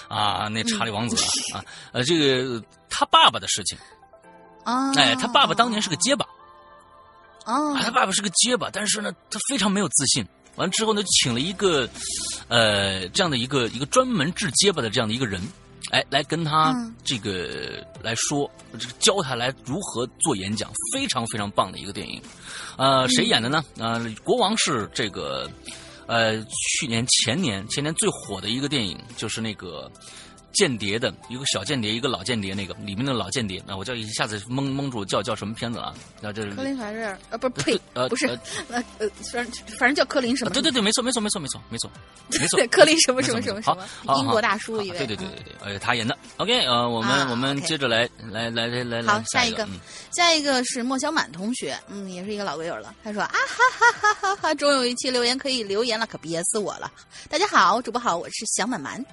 [0.07, 1.15] 啊，那查理王子
[1.53, 1.63] 啊，
[1.93, 3.77] 呃，这个他爸爸的事情
[4.63, 6.25] 啊，哎，他爸爸当年是个结巴。
[7.45, 10.25] 哦，他爸爸是个结巴，但是呢，他非常没有自信。
[10.55, 11.87] 完之后呢，请了一个，
[12.47, 15.41] 呃，这样的一个一个专门治结巴的这样的一个人，
[15.91, 18.49] 哎，来跟他这个来说，
[18.79, 22.21] 这个教他来如何做演讲，非常非常棒的一个电影。
[22.77, 23.63] 呃，谁演的呢？
[23.77, 25.49] 呃，国王是这个，
[26.07, 26.41] 呃，
[26.79, 29.91] 去年前年前年最火的一个电影，就是那个。
[30.55, 35.93] 间谍的一个小间谍，一个老间谍，那个里面的老间谍，那我叫一下子蒙蒙住，叫叫什么片子啊？
[36.21, 38.27] 那这柯林还是呃不是呸呃不是
[38.69, 40.51] 呃呃反正反正叫柯林什么？
[40.51, 41.91] 对对对，没错没错没错没错没错
[42.29, 43.85] 没错，柯 林什么什么什么什么？
[44.17, 46.17] 英国大叔一位，对对对对对，呃他演的。
[46.37, 49.67] OK，呃我们我们接着来来来来来好下一个
[50.15, 52.95] 下一个是莫小满同学，嗯也是一个老鬼友了。
[53.03, 56.91] 他说啊哈哈哈哈哈，终有一期留言可以留言了，可憋死我了。
[57.29, 59.03] 大家好，主播好，我是小满满。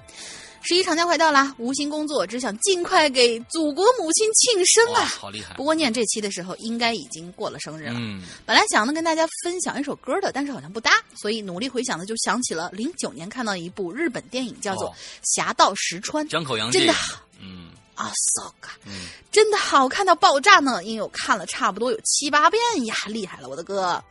[0.65, 5.03] 十一长假快到了，无心工作，只想尽快给祖国母亲庆生啊！
[5.03, 5.53] 好厉害！
[5.55, 7.95] 不过念这期的时候，应该已经过了生日了。
[7.97, 14.89] 嗯，本来想呢跟大家分享一首歌的，但是好像不搭，所以努力回想呢就想起了零九年看到一部日本电影，叫做
[15.23, 16.93] 《侠盗石川》，江口洋介，真的，
[17.41, 20.81] 嗯啊，so good，嗯，真的好看到爆炸呢！
[20.85, 24.01] 因为我看了差不多有七八遍呀，厉害了，我的哥！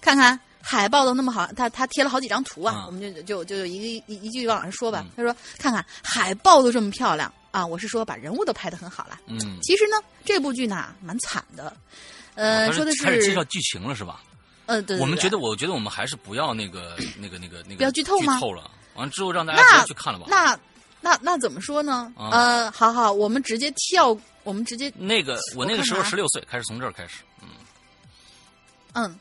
[0.00, 0.38] 看看。
[0.60, 5.04] 海报都那么好，他他贴了好几张图啊，我们就就就一个一一句往上说吧。
[5.16, 9.18] 他说：“看看海报都这么漂亮啊！”我是说把人物都拍的很好了。
[9.26, 11.74] 嗯，其实呢，这部剧呢蛮惨的。
[12.34, 14.20] 呃，说的是开始介绍剧情了是吧？
[14.66, 14.98] 嗯，对。
[14.98, 18.34] 我们觉得，我觉得我们还是不要那个那个那个那个不要剧透吗？
[18.34, 20.26] 剧透了，完了之后让大家直接去看了吧。
[20.28, 20.58] 那
[21.00, 22.12] 那那怎么说呢？
[22.16, 27.22] 呃，好好，我们直接跳，我们直接那个我那个时候十六岁，开始从这儿开始。
[27.40, 27.48] 嗯
[28.92, 29.18] 嗯。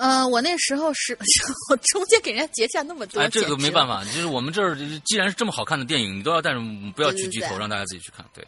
[0.00, 1.12] 呃，我那时候是，
[1.68, 3.20] 我中间给人家结下那么多。
[3.20, 4.74] 哎，这个没办法，就是我们这儿
[5.04, 6.60] 既然是这么好看的电影，你都要带着，
[6.96, 8.24] 不要去剧透，让大家自己去看。
[8.32, 8.42] 对，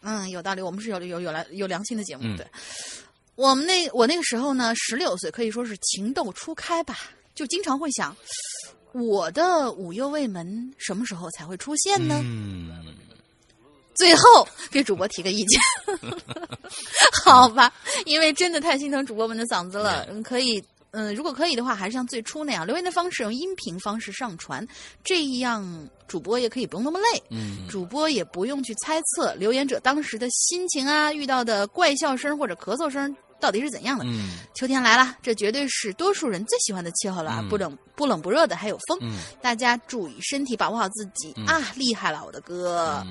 [0.00, 2.22] 嗯，有道理，我们是有有有来有良心的节目。
[2.38, 2.46] 对，
[3.34, 6.96] 我们那我那个时候呢，十六岁，可以说是情窦初开吧，
[7.34, 8.16] 就经常会想，
[8.92, 12.18] 我的五右卫门什么时候才会出现呢？
[12.24, 12.82] 嗯，
[13.94, 15.60] 最后给主播提个意见，
[17.24, 17.70] 好吧？
[18.06, 20.64] 因为真的太心疼主播们的嗓子了，嗯可以。
[20.94, 24.66] 嗯，如果可以的话，还是像最初那样留言的方式，用音频方式上传，
[25.02, 27.22] 这样主播也可以不用那么累。
[27.30, 34.04] 嗯，主播也不用去猜测留言者当时的心情啊，遇到的怪笑声或者咳嗽声到底是怎样的。
[34.06, 37.40] 嗯秋天来了，这绝对是多数人最喜欢的气候了啊！
[37.42, 38.96] 嗯不冷不冷不热的，还有风。
[39.02, 41.60] 嗯大家注意身体，保护好自己、嗯啊！
[41.74, 43.04] 厉害了，我的哥！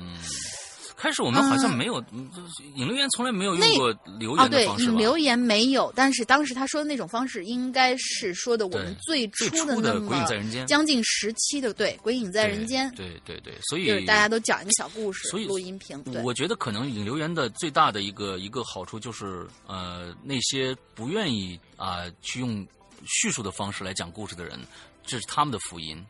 [0.94, 0.96] 嗯。
[0.96, 2.30] 开始我们好像没有，嗯
[2.76, 4.92] 引流员从来没有用过留言的方式，吧？
[4.92, 16.00] 嗯留言没有，但是当时他说的那种方式，应该是说的我们最最初初的《那么鬼影在人间》将近十期的对《鬼影在人间》，对对对，所以就是大家都讲一个小故事，所以录音屏。
[16.04, 22.66] 对，我觉得可能引流言的最大的一个一个好处就是，呃，那些不愿意啊、去用
[23.04, 24.58] 叙述的方式来讲故事的人，
[25.04, 26.02] 这是他们的福音。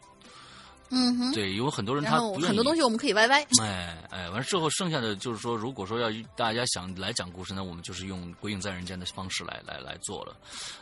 [0.95, 1.33] 嗯哼。
[1.33, 2.47] 对，有很多人他不愿意。
[2.47, 3.45] 很多东西我们可以歪歪。
[3.61, 10.37] 哎哎，完了之后，剩下的就是说，如果说要大家想来讲故事，呢我们就是用《鬼影在人间》的方式来来来做了。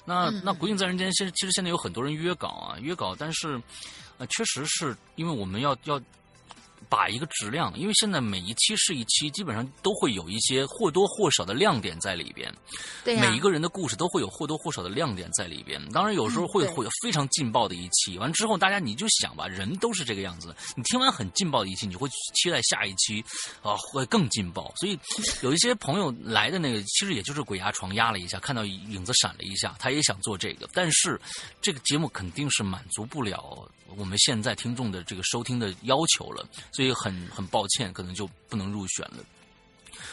[0.05, 3.61] 那、嗯那《鬼影在人间》现其实现在有很多人约稿啊，约稿，但是
[4.19, 6.01] 呃，确实是因为我们要要
[6.93, 12.53] 把一个质量，因为现在每一期是一期，基本上都会有一些或多或少的亮点在里边。
[13.03, 15.83] 对呀、每一个人的故事都会有或多或少的亮点在里边。
[15.89, 20.55] 当然，有时候会、嗯会有非常劲爆的一期，完之后大家你就想吧，人都是这个样子。
[20.77, 23.25] 你听完很劲爆的一期，你会期待下一期
[23.63, 24.71] 啊会更劲爆。
[24.77, 24.99] 所以
[25.41, 31.19] 有一些朋友来的那个，其实也就是鬼压床压了一下，看到影子闪了一下，他也想做这个，但是
[31.63, 33.67] 这个节目肯定是满足不了
[33.99, 39.19] 我们现在听众的这个收听的要求了，所以所以很很抱歉，可能就不能入选了。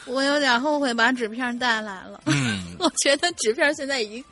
[0.06, 2.22] 我有点后悔把纸片带来了。
[2.26, 4.24] 嗯， 我觉得纸片现在已经，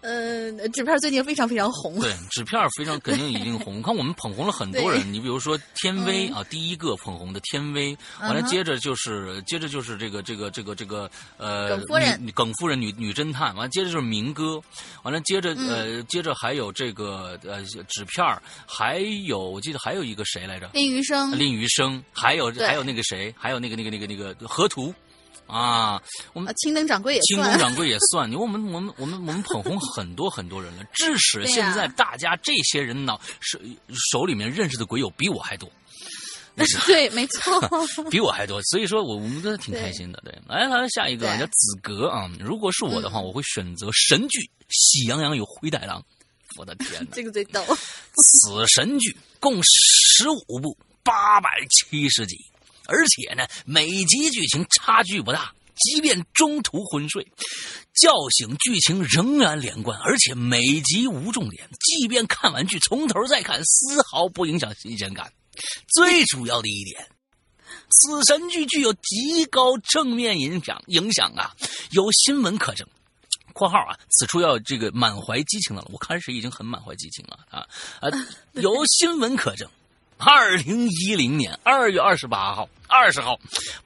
[0.00, 2.00] 呃，纸片最近非常非常红。
[2.00, 3.80] 对，纸片非常肯定已经红。
[3.86, 14.60] 看我们捧红了很多人，你比如说天威、嗯啊，第一个捧红的天威，完了接着就是接着就是这个这个这个这个呃耿夫人女耿夫人女女侦探，完了接着就是明哥，
[15.02, 20.68] 完了接着、嗯呃接着还有这个呃纸片儿，还有我记得还有一个谁来着？
[20.72, 24.94] 林余生，林余生，还有还有那个谁，还有那个那个那个那个河图
[25.46, 27.60] 啊，我们啊，青灯掌柜也算清宫。
[27.60, 33.58] 掌柜也算，因为我们我们我们我们捧红很多很多人了，致使现在大家这些人脑手
[34.12, 35.70] 手里面认识的鬼友比我还多，
[36.86, 37.60] 对，没错。
[38.10, 40.20] 比我还多，所以说我我们真的挺开心的。
[40.24, 46.00] 对，来来下一个叫子格啊，如果是我的话，嗯我会选择神剧《喜羊羊与灰太狼》。
[46.58, 47.08] 我的天哪！
[47.12, 47.62] 这个最逗。
[47.66, 52.34] 此神剧共十五部，八百七十集，
[52.88, 57.26] 而且呢，每集剧情差距不大，即便中途昏睡，
[57.94, 65.32] 叫醒剧情仍然连贯，而且每集无重点，即便看完剧从头再看，丝毫不影响新鲜感。
[65.94, 67.08] 最主要的一点。
[67.88, 71.54] 死神剧具有极高正面影响，影响啊，
[71.90, 72.86] 有新闻可证。
[73.54, 75.88] （括号啊，此处要这个满怀激情的了。
[75.92, 77.66] 我开始已经很满怀激情了啊
[78.00, 78.10] 啊，
[78.52, 79.66] 有新闻可证。
[80.18, 83.38] 二零一零年二月二十八号、二十号，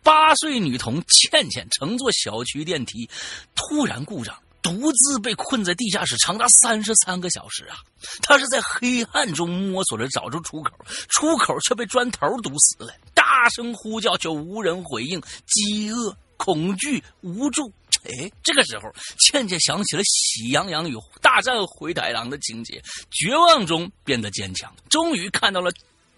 [0.02, 3.08] 八岁女童倩倩乘坐小区电梯
[3.54, 7.78] 突然故障，独自被困在地下室长达三十三个小时啊！
[8.22, 10.72] 她是在黑暗中摸索着找出出口，
[11.08, 17.72] 出口却被砖头堵死了，大声呼叫却无人回应，饥饿、恐惧、无助。
[18.04, 18.84] 哎，这个时候，
[19.18, 25.70] 倩倩想起了《喜羊羊与大战灰太狼》的情节，绝望中变得坚强，终于看到了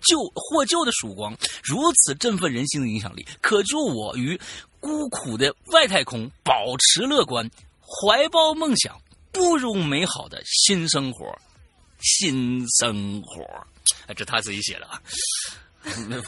[0.02, 1.36] 救获救的曙光。
[1.62, 4.38] 如此振奋人心的影响力，可助我于
[4.80, 7.50] 孤苦的外太空保持乐观，
[7.80, 9.00] 怀抱梦想，
[9.30, 11.26] 步入美好的新生活。
[12.04, 13.44] 新生活，
[14.08, 15.00] 哎，这他自己写的啊，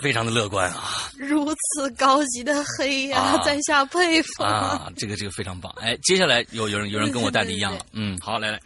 [0.01, 1.11] 非常的乐观啊。
[1.19, 4.45] 如此高级的黑呀、啊在下佩服。
[4.45, 5.75] 啊，这个这个非常棒。
[5.81, 8.61] 哎，接下来有有人有人跟我带的一样了，嗯，好，来来，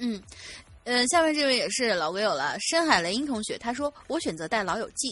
[0.00, 0.20] 嗯，
[0.88, 5.10] 呃，下面这位也是老鬼友了，深海雷音同学，他说：“我选择带《老友记》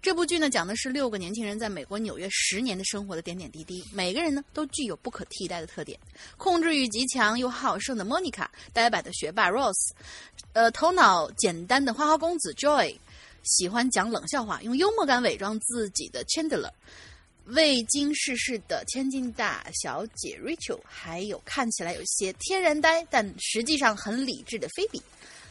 [0.00, 6.00] 这部剧呢，讲的是六个年轻人在美国纽约十年的生活的点点滴滴，每个人呢都具有不可替代的特点：
[6.38, 9.90] 控制欲极强又好胜的 Monica，呆板的学霸 Rose，
[10.54, 12.96] 呃，头脑简单的花花公子 Joy，
[13.42, 16.70] 喜欢讲冷笑话，用幽默感伪装自己的 Chandler。
[17.50, 25.02] 未经世事的千金大小姐 Rachel，还有看起来有些天然呆，但实际上很理智的菲比。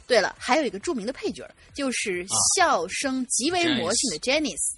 [0.07, 2.25] 对了，还有一个著名的配角，就是
[2.55, 4.73] 笑声极为魔性的 Janice。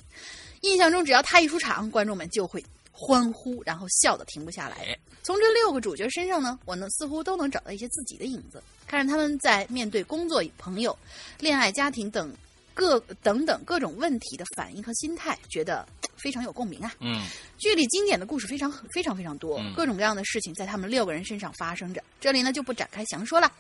[0.62, 4.98] 印象中，只要她一出场，观众们就会欢呼，然后笑得停不下来。
[5.24, 8.62] 从这六个主角身上呢，我呢似乎都能找到一些自己的影子。
[8.88, 10.98] 看着他们在面对工作、朋友、
[11.40, 12.34] 恋爱、家庭等
[12.74, 16.94] 各等等各种问题的反应和心态，觉得非常有共鸣啊。
[17.00, 17.26] 嗯
[17.58, 22.04] 剧里经典的故事非常非常非常多，嗯各种各样的事情在他们六个人身上发生着。
[22.20, 23.52] 这里呢就不展开详说了，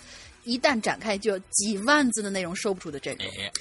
[0.43, 3.27] 一旦展开就有几万字的内容说不出的阵容。
[3.27, 3.51] 哎，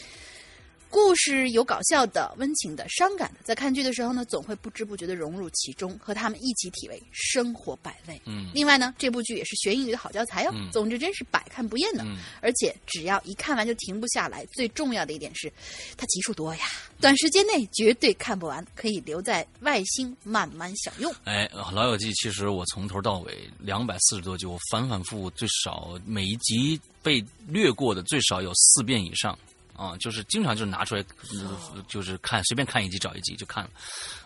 [0.90, 8.20] 故事有搞笑的、温情的、伤感的，在看剧的时候呢，总会不知不觉的融入其中，和他们一起体味生活百味。
[8.26, 10.50] 嗯另外呢，这部剧也是学英语的好教材哦。
[10.52, 12.02] 嗯总之，真是百看不厌的。
[12.04, 14.44] 嗯而且只要一看完就停不下来。
[14.52, 15.52] 最重要的一点是，
[15.96, 16.66] 它集数多呀，
[17.00, 21.14] 短时间内绝对看不完，可以留在外星慢慢享用。
[21.24, 29.38] 哎，《老友记》其实我从头到尾两百四十多集，我反反复复最少每一集被略过的最少有四遍以上。
[29.80, 31.02] 啊，就是经常就是拿出来，
[31.32, 33.70] 呃就是看随便看一集找一集就看了，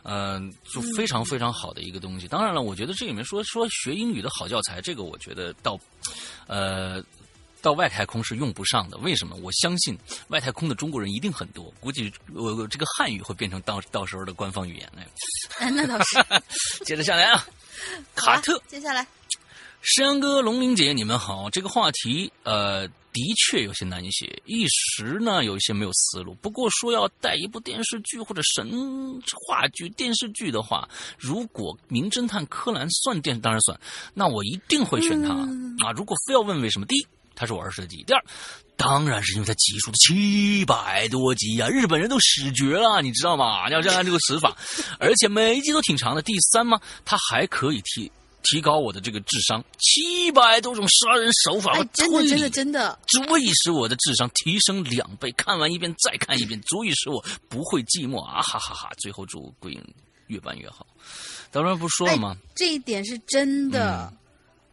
[0.02, 2.26] 嗯、就非常非常好的一个东西。
[2.26, 5.78] 当然了，我觉得这里面说说学英语的好教材，这个我觉得到，
[6.48, 7.00] 呃，
[7.62, 8.96] 到外太空是用不上的。
[8.98, 9.36] 为什么？
[9.36, 9.96] 我相信
[10.26, 14.92] 外太空的中国人一定很多，估计我这个汉语会变成到到时候的官方语言。
[14.96, 15.06] 哎，
[15.60, 16.18] 哎，那倒是。
[16.84, 17.46] 接着下来啊
[18.16, 18.60] 卡特。
[18.66, 19.06] 接下来，
[19.82, 21.48] 山哥、龙玲姐，你们好。
[21.48, 26.34] 这个话题，呃，的确有些难写，一时呢有一些没有思路。
[26.42, 28.68] 不过说要带一部电视剧或者神
[29.46, 33.80] 话剧、电视剧的话，如果《名侦探柯南》算电视，当然算，
[34.14, 35.32] 那我一定会选它、
[35.86, 35.92] 啊。
[35.94, 37.06] 如果非要问为什么，第一，
[37.36, 38.24] 它是我儿时的记忆；第二，
[38.76, 43.70] 当然是因为它集数的七百多集啊，日本人都死绝了，你知道吗？
[43.70, 44.56] 要这样按这个死法，
[44.98, 46.20] 而且每一集都挺长的。
[46.20, 48.10] 第三嘛，它还可以提
[48.44, 55.32] 提高我的这个智商，七百多种杀人手法和哎，真，的真的真的，足以使我的智商提升两倍。
[55.32, 58.40] 看完一遍再看一遍，足以使我不会寂寞啊！
[58.42, 59.82] 哈哈哈最后祝鬼影
[60.28, 60.86] 越办越好。
[61.50, 62.36] 当然不说了吗？
[62.54, 64.12] 这一点是真的。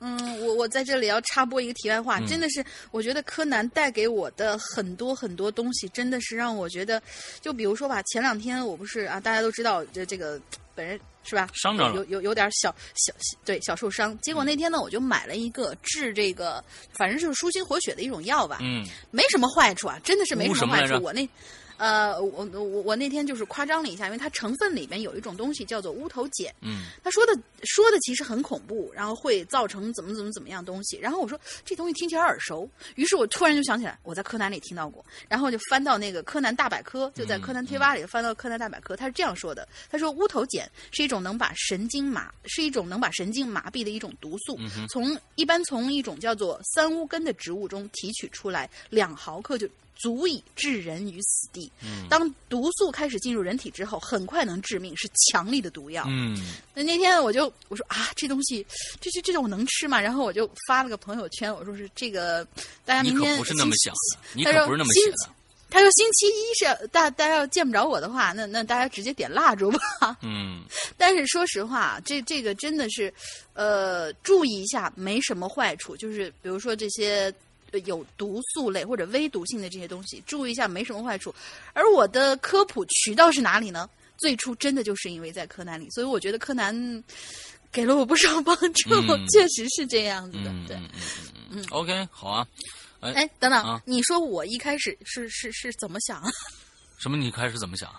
[0.03, 6.99] 嗯，我我在这里要插播一个题外话，嗯真的是，我觉得柯南带给我的很多很多东西，真的是让我觉得，
[7.39, 10.41] 就比如说吧，前两天我不是啊，大家都知道这这个
[10.73, 11.95] 本人是吧，伤着了。
[11.95, 13.13] 有有有点小小
[13.45, 18.85] 对小受伤，结果那天呢，我就买了一个治这个，反正就是舒心活血的一种药吧，嗯。
[19.11, 21.01] 没什么坏处啊，真的是没什么坏处。
[21.01, 21.27] 我那，
[21.81, 30.97] 呃，我我我那天就是夸张了一下，因为它成分里面有一种东西叫做乌头碱，嗯他说的说的其实很恐怖，然后会造成怎么怎么怎么样东西。
[30.97, 44.55] 然后我说这东西听起来耳熟，于是我突然就想起来，我在柯南里听到过，然后我就翻到那个柯南大百科，就在柯南贴吧里翻到柯南大百科，他是这样说的：他说乌头碱是一种能把神经麻，是一种能把神经麻痹的一种毒素，
[44.87, 49.67] 从一般从一种叫做三乌根的植物中提取出来，两毫克就。
[50.01, 51.71] 足以置人于死地。
[52.09, 56.05] 当毒素开始进入人体之后，很快能致命，是强力的毒药。
[56.07, 56.35] 嗯
[56.73, 58.65] 那那天我就我说啊，这东西
[58.99, 60.01] 这这这种能吃吗？
[60.01, 62.45] 然后我就发了个朋友圈，我说是这个，
[62.83, 65.17] 大家明天不是那么星想的，你他说可不是那么星写的。
[65.73, 70.17] 他说星期一是要大大家要见不着我的话，那那大家直接点蜡烛吧。
[70.21, 70.65] 嗯
[70.97, 73.13] 但是说实话，这这个真的是，
[73.53, 75.95] 呃，注意一下，没什么坏处。
[75.95, 77.33] 就是比如说这些呃
[77.85, 81.33] 有毒素类或者微毒性的这些东西，注意一下，没什么坏处。
[81.73, 83.89] 而我的科普渠道是哪里呢？
[84.17, 87.03] 最初真的就是因为在柯南里，所以我觉得柯南
[87.71, 90.53] 给了我不少帮助，嗯确实是这样子的。
[90.67, 90.77] 对，
[91.49, 92.47] 嗯，OK，好啊。
[92.99, 96.21] 哎，哎，等等，啊你说我一开始是是是怎么想？
[96.99, 97.17] 什么？
[97.17, 97.89] 你开始怎么想？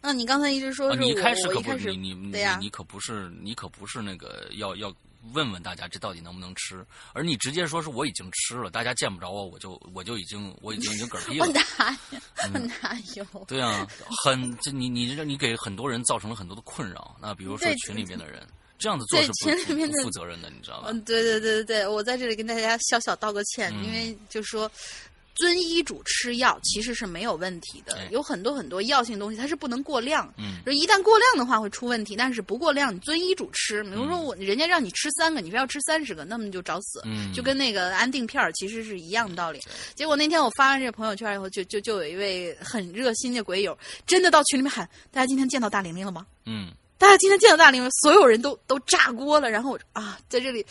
[0.00, 4.90] 嗯，你刚才一直说啊，你开始可不你你对呀你你可不是你可不是那个要要
[5.32, 11.52] 问问大家这到底能不能吃，而你直接说是我已经吃了，大家见不着我，我就我就已经我已经已经嗝屁我了。
[11.78, 12.18] 哪有
[12.54, 13.24] 嗯哪有？
[13.46, 13.86] 对啊，
[14.24, 17.16] 很这你你这你给很多人造成了很多的困扰。
[17.20, 18.46] 那比如说群里面的人，
[18.78, 20.88] 这样子做是不负责任的，你知道吗？
[20.90, 24.70] 嗯，对对对对对，我在这里跟大家小小道个歉，嗯因为就说
[25.36, 30.32] 遵医嘱吃药其实是没有问题的，哎有很多很多药性东西它是不能过量。
[30.38, 33.84] 嗯就一旦过量的话会出问题，但是不过量，你遵医嘱吃。
[33.84, 37.00] 比如说嗯我人家让你吃三个，你非要吃三十个，那么你就找死。
[37.04, 39.60] 嗯，就跟那个安定片儿其实是一样的道理。
[39.94, 49.50] 结果那天我发完这个朋友圈以后，就就就有一位很热心的鬼友，真的到群里面喊：“大家今天见到大玲玲了吗？”嗯大家今天见到大玲玲，所有人都都炸锅了。
[49.50, 50.64] 然后我啊，在这里，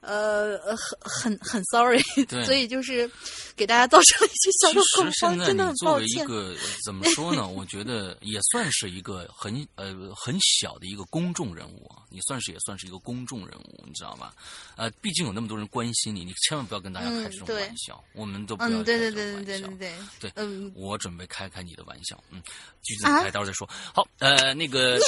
[0.00, 3.10] 呃，呃很很很 sorry， 对所以就是
[3.56, 6.06] 给大家造成了一些小其的恐慌，真的很抱歉。
[6.06, 7.48] 为一个呃 怎么说呢？
[7.48, 14.34] 我觉得也算是一个很呃很小的一个公众人物啊，你算是也算是一个公众人物，你知道吧？
[14.76, 22.42] 呃，毕竟有那么多人关心你，你千万不要跟大家开这种玩笑，我们都不要嗯，对开对对对这种玩笑对对对，对嗯，我准备开开你的玩笑，嗯，
[22.82, 23.68] 橘子啊开，待会儿再说。
[23.94, 24.98] 好，呃，那个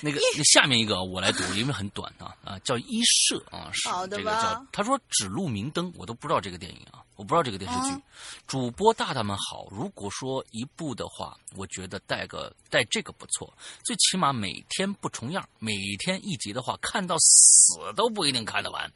[0.00, 7.90] 那 那下面一个我来读，因为很短啊啊，叫一社啊，是这个叫他说指路明灯，我都不知道这个电影啊，我不知道这个电视剧。
[7.90, 8.02] 啊
[8.46, 13.52] 主播大大们好，如果说一部的话，我觉得带个带这个不错，
[13.84, 18.90] 最起码每天不重样，每天一集的话，看到死都不一定看得完。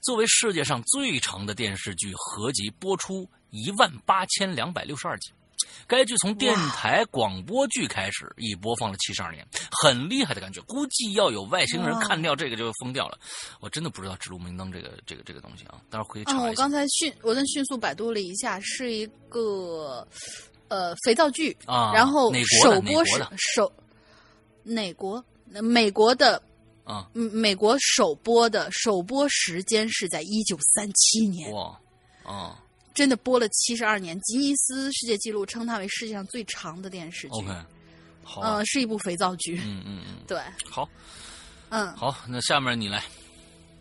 [0.00, 5.30] 作为世界上最长的电视剧，合集播出一万八千两百六十二集。
[5.86, 10.60] 该剧从电台广播剧开始，已播放了七十二年，很厉害的感觉。
[10.62, 13.18] 估计要有外星人看掉这个就疯掉了。
[13.60, 16.72] 我真的不知道指路明灯这个这个这个东西啊，待会儿回去啊，查一下我刚。
[16.72, 20.08] 才迅我在迅速百度了一下，是一个
[20.68, 22.32] 呃肥皂剧，啊然后
[22.62, 23.72] 首播时哪国的首
[24.62, 25.24] 哪国？
[25.60, 26.42] 美国的
[26.84, 31.78] 啊，嗯，美国首播的首播时间是在一九三七年，哇，
[32.24, 32.58] 啊
[32.94, 34.18] 真的播了七十二年。
[34.20, 37.34] 吉尼斯世界纪录称它为世界上最长的电视剧。
[37.34, 37.48] ，OK，
[38.22, 39.60] 好啊，嗯，是一部肥皂剧。
[39.64, 40.88] 嗯嗯嗯， 对，好，
[41.70, 43.02] 嗯，好，那下面你来，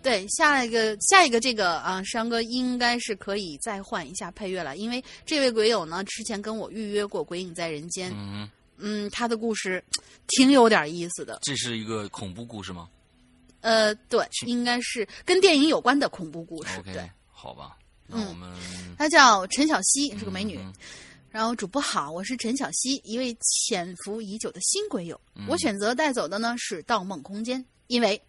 [0.02, 9.84] 对，下一个下一个这个啊，山哥应该是可以再换一下配乐了，因为这位鬼友呢之前跟我预约过《鬼影在人间》，嗯，嗯，他的故事
[10.28, 11.40] 挺有点意思的。
[11.42, 12.90] 这是一个恐怖故事吗
[13.62, 16.82] 呃，对，应该是跟电影有关的恐怖故事。
[16.84, 17.81] 对好吧，那
[18.12, 18.50] 嗯我们
[18.98, 20.58] 她叫陈小希，是个美女。
[20.58, 20.74] 嗯
[21.32, 25.18] 然后主播好，我是陈小希，一位潜伏已久的新鬼友。
[25.34, 27.58] 嗯我选择带走的呢是《盗梦空间》，
[27.88, 28.22] 因为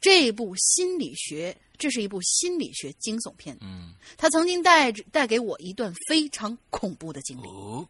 [0.00, 3.56] 这部心理学，这是一部心理学惊悚片。
[3.60, 7.46] 嗯，它曾经带着带给我一段非常恐怖的经历。
[7.46, 7.86] 哦，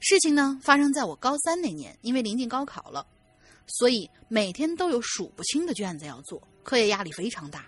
[0.00, 3.06] 事情呢发生在我高三那年，因为临近高考了，
[3.68, 7.64] 所以每天都有数不清的卷子要做，课业压力非常大。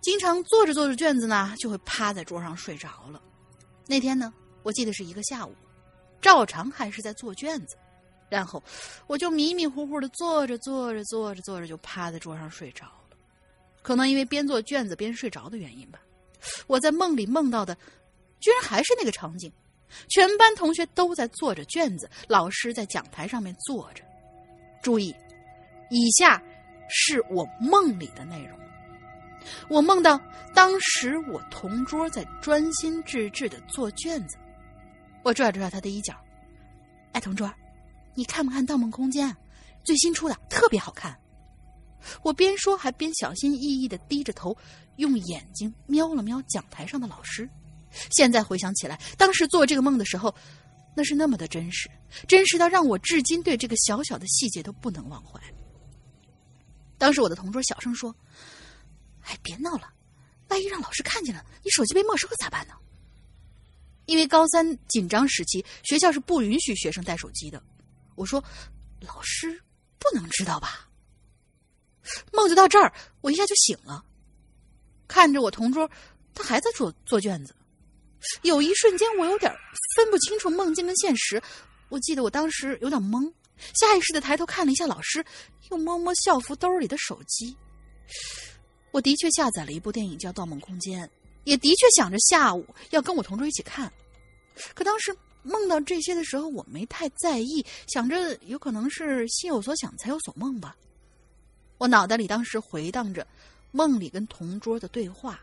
[0.00, 3.20] 经常做着做着卷子呢，就会趴在桌上睡着了。
[3.86, 4.32] 那天呢，
[4.62, 5.54] 我记得是一个下午，
[6.20, 7.76] 照常还是在做卷子，
[8.28, 8.62] 然后
[9.06, 13.16] 我就迷迷糊糊的做着做着做着做着就趴在桌上睡着了。
[13.82, 16.00] 可能因为边做卷子边睡着的原因吧，
[16.66, 17.76] 我在梦里梦到的，
[18.40, 19.52] 居然还是那个场景。
[20.10, 24.04] 全班同学都在做着卷子，老师在讲台上面坐着。
[24.82, 25.14] 注意，
[25.88, 26.42] 以下
[26.90, 28.58] 是我梦里的内容。
[29.68, 30.20] 我梦到
[30.54, 34.36] 当时我同桌在专心致志的做卷子，
[35.22, 36.14] 我拽了拽他的衣角，
[37.12, 37.52] 哎，同桌，
[38.14, 39.28] 你看不看《盗梦空间》？
[39.84, 41.18] 最新出的，特别好看。
[42.22, 44.56] 我边说还边小心翼翼的低着头，
[44.96, 47.48] 用眼睛瞄了瞄讲台上的老师。
[48.10, 50.34] 现在回想起来，当时做这个梦的时候，
[50.94, 51.88] 那是那么的真实，
[52.26, 55.40] 真实到让我至今对这个小小的细节都不能忘怀。
[56.98, 58.14] 当时我的同桌小声说
[59.28, 59.92] ：“哎，别闹了，
[60.48, 62.74] 万一让老师看见了，你手机被没收了咋办呢？”
[64.06, 67.62] 因为高三紧张时期，学校是不允许学生带手机的。
[68.14, 68.42] 我说
[69.00, 69.62] ：“老师
[69.98, 70.88] 不能知道吧？”
[72.32, 74.02] 梦就到这儿，我一下就醒了，
[75.06, 75.90] 看着我同桌，
[76.34, 77.54] 他还在做做卷子。
[78.40, 79.54] 有一瞬间，我有点
[79.94, 81.42] 分不清楚梦境跟现实。
[81.90, 83.30] 我记得我当时有点懵，
[83.78, 85.22] 下意识的抬头看了一下老师，
[85.70, 87.54] 又摸摸校服兜里的手机。
[88.90, 91.06] 我的确下载了一部电影叫《盗梦空间》，
[91.44, 93.92] 也的确想着下午要跟我同桌一起看。
[94.74, 100.76] 可当时梦到这些的时候，我没太在意，想着有可能是心有所想，才有所梦吧。
[101.76, 103.26] 我脑袋里当时回荡着
[103.70, 105.40] 梦里跟同桌的对话。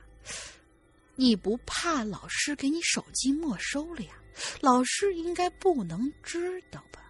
[1.15, 4.15] 你不怕老师给你手机没收了呀？
[4.59, 7.09] 老师应该不能知道吧？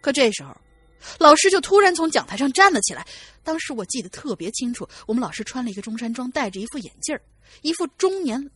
[0.00, 0.56] 可这时候，
[1.18, 3.06] 老师就突然从讲台上站了起来。
[3.42, 7.18] 当时我记得特别清楚，我们老师穿了一个中山装，戴着一副眼镜，
[7.62, 8.50] 一副中年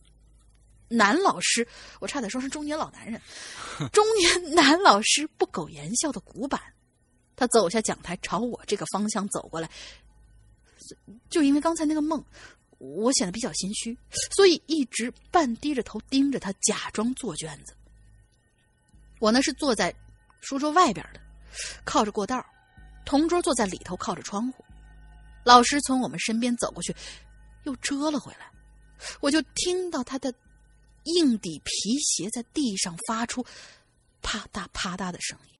[0.87, 1.67] 男老师，
[1.99, 3.21] 我差点说是中年老男人，
[3.91, 6.61] 中年男老师不苟言笑的古板。
[7.35, 9.69] 他走下讲台，朝我这个方向走过来。
[11.29, 12.23] 就因为刚才那个梦。
[12.77, 13.97] 我显得比较心虚，
[14.35, 17.73] 所以一直半低着头盯着他，假装做卷子。
[19.19, 19.95] 我呢是坐在
[20.41, 21.19] 书桌外边的，
[21.83, 22.45] 靠着过道，
[23.05, 24.63] 同桌坐在里头，靠着窗户。
[25.43, 26.95] 老师从我们身边走过去，
[27.63, 28.51] 又折了回来，
[29.21, 30.33] 我就听到他的
[31.03, 33.45] 硬底皮鞋在地上发出
[34.21, 35.55] 啪嗒啪嗒的声音。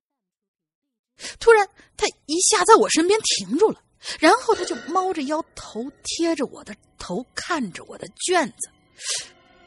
[1.39, 3.81] 突然，他一下在我身边停住了。
[4.19, 8.69] 然后他就猫着腰，头贴着我的头，看着我的卷子。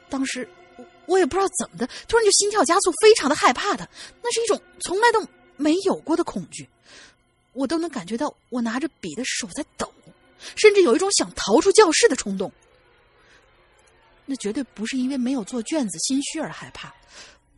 [0.08, 3.88] 当时我我也不知道怎么的，突然就心跳加速，非常的害怕他。
[4.22, 5.20] 那是一种从来都
[5.58, 6.66] 没有过的恐惧，
[7.52, 9.92] 我都能感觉到我拿着笔的手在抖，
[10.56, 12.50] 甚至有一种想逃出教室的冲动。
[14.24, 16.94] 那绝对不是因为没有做卷子心虚而害怕，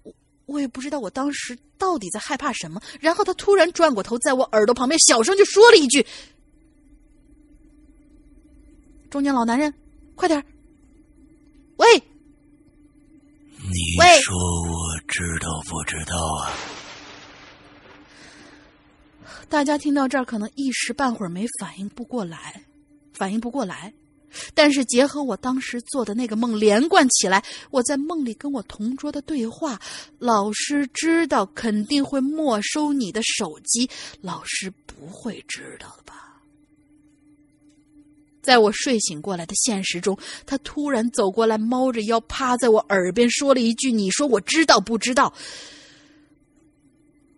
[0.02, 0.12] 我
[0.46, 2.80] 我也不知道我当时到底在害怕什么。
[3.00, 6.06] 然后他突然转过头，在我耳朵旁边小声就说了一句
[9.10, 9.74] ：“中年老男人，
[10.14, 10.44] 快点儿！”
[11.76, 11.86] 喂，
[13.56, 16.52] 你说我知道不知道啊？
[19.50, 22.62] 大家听到这儿可能一时半会儿没反应不过来，
[23.12, 23.92] 反应不过来。
[24.54, 27.42] 但是结合我当时做的那个梦连贯起来，
[27.72, 29.80] 我在梦里跟我同桌的对话，
[30.20, 33.90] 老师知道肯定会没收你的手机，
[34.20, 36.40] 老师不会知道的吧？
[38.40, 45.34] 在我睡醒过来的现实中，他突然走过来，猫着腰趴在我耳边说了一句：“你说我知道不知道？”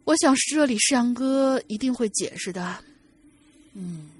[0.05, 2.83] 我想这里世阳哥一定会解释的。
[3.75, 4.11] 嗯，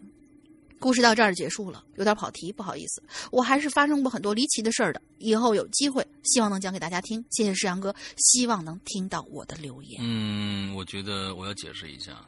[0.79, 3.03] 故事到这儿结束了，有点跑题，不好意思。
[3.31, 7.23] 我还是发生过很多离奇的事儿的，以后有机会，希望能讲给大家听。
[7.31, 10.01] 谢谢世阳哥，希望能听到我的留言。
[10.03, 12.25] 嗯，我觉得我要解释一下，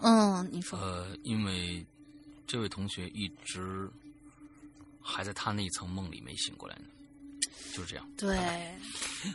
[0.00, 1.84] 嗯，你说，呃，因为
[2.46, 3.88] 这位同学一直
[5.00, 6.86] 还在他那一层梦里没醒过来呢，
[7.76, 8.08] 就是这样。
[8.16, 8.36] 对，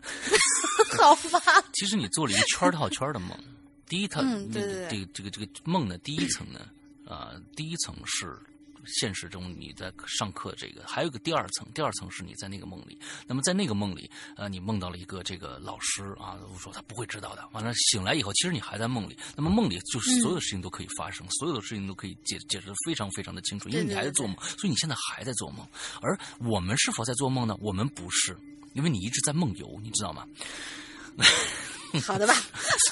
[0.97, 3.37] 好吧，其实你做了一个圈套圈的梦，
[3.87, 4.87] 第一层，嗯对对对。
[4.89, 6.67] 这个这个这个梦的第一层呢，
[7.07, 8.35] 啊、第一层是
[8.85, 12.99] 现实中你在上课这个，还有一个第二层，第二层是你在那个梦里。
[13.27, 17.47] 那么在那个梦里，呃，你梦到了一个这个老师啊，我说他不会知道的。
[17.51, 19.17] 完了醒来以后，其实你还在梦里。
[19.35, 25.65] 那么梦里就是所有的事情都可以发生，所有的事情都可以解解释的非常非常的清楚，因为你还在做梦，所以你现在还在做梦。
[26.01, 27.55] 而我们是否在做梦呢？
[27.59, 28.37] 我们不是，
[28.73, 30.27] 因为你一直在梦游，你知道吗？
[32.05, 32.33] 好的吧，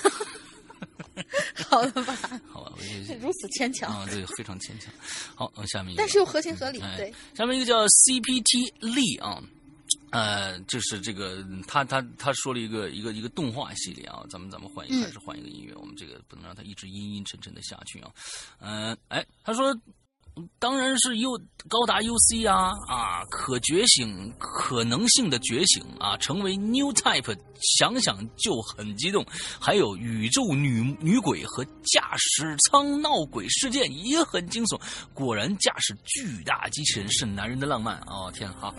[1.70, 2.16] 好了吧，
[2.52, 4.94] 好吧，我就如此牵强，啊，对，非常牵强。
[5.36, 9.42] 好，呃下面一个，但是又合情合理，哎对，下面一个叫 CPT 力啊，
[10.12, 18.12] 呃，就是这个他他他说了一个一个一个动画系列啊，咱们咱们换一嗯个，还是换一个音乐，我们这个不能让他一直阴阴沉沉的下去啊。
[18.60, 19.76] 嗯、哎，他说。
[20.60, 21.38] 当然是 U
[21.68, 29.26] 高达 UC 啊啊，可觉醒可能性的觉醒啊，成为 New Type，想想就很激动。
[29.60, 34.80] 还有宇宙女女鬼和驾驶舱闹鬼事件也很惊悚。
[35.14, 38.32] 果然，驾驶巨大机器人是男人的浪漫哦！
[38.34, 38.74] 天哈。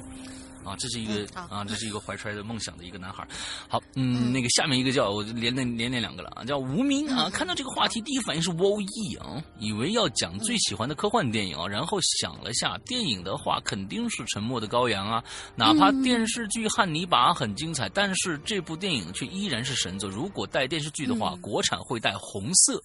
[0.78, 3.26] 这是一个、嗯啊，这是一个怀揣着梦想的一个男孩。
[3.68, 7.28] 好，嗯，那个下面一个叫我连连连连两个了啊，叫无名啊。
[7.30, 15.22] 看到这个话题，第一反应是 w o e 啊，以为要讲最喜欢的科幻电影啊，然后想了下，电影的话肯定是《沉默的羔羊》啊，
[15.56, 20.08] 哪怕电视剧《汉尼拔》很精彩，但是这部电影却依然是神作。
[20.08, 22.82] 如果带电视剧的话，国产会带红色，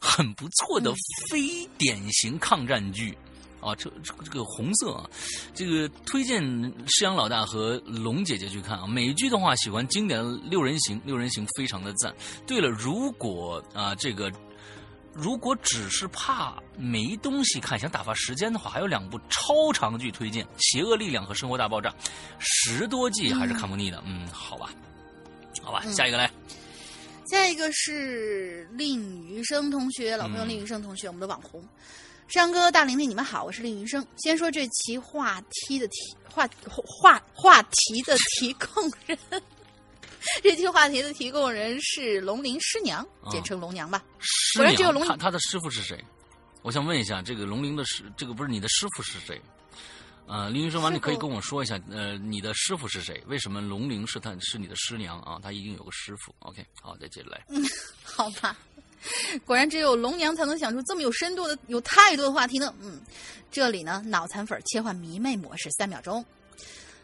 [0.00, 0.92] 很不错的
[1.30, 3.16] 非典型抗战剧。
[3.60, 5.08] 啊，这这个这个红色啊，
[5.54, 6.42] 这个推荐
[6.86, 8.86] 施阳老大和龙姐姐去看啊。
[8.86, 12.14] 美剧的话，喜欢经典的六人行，六人行非常的赞。
[12.46, 14.32] 对了，如果啊这个
[15.12, 21.90] 如果只是怕没东西看，想打发时间的话，还有两部超长剧推荐：《邪恶力量》和《生活大爆炸》，
[22.38, 24.00] 十多季还是看不腻的。
[24.06, 24.70] 嗯，好吧，
[25.60, 26.30] 好吧，下一个来。
[27.26, 31.62] 下一个是令余生同学，老朋友嗯令余生同学，我们的网红。
[32.28, 34.06] 山哥、大玲玲，你们好，我是李云生。
[34.18, 36.46] 先说这期话题的题话
[36.84, 38.68] 话话题的提供
[39.06, 39.18] 人，
[40.42, 44.04] 这期话题的提供人是龙鳞师娘，啊简称龙娘吧。
[44.18, 46.04] 师果然只有龙娘他他的师傅是谁？
[46.60, 49.40] 我想问一下，这个龙鳞的师，这个不是你的师傅是谁？
[50.26, 53.24] 呃，林云生完，你可以跟我说一下，呃，你的师傅是谁？
[53.26, 55.40] 为什么龙鳞是他是你的师娘啊？
[55.42, 56.34] 他一定有个师傅。
[56.40, 57.42] OK，好，再接着来。
[57.48, 57.64] 嗯
[58.04, 58.54] 好吧，
[59.46, 62.74] 果然只有龙娘才能想出这么有深度的、有态度的话题呢。
[62.80, 63.00] 嗯，
[63.50, 66.24] 这里呢，脑残粉切换迷妹模式三秒钟。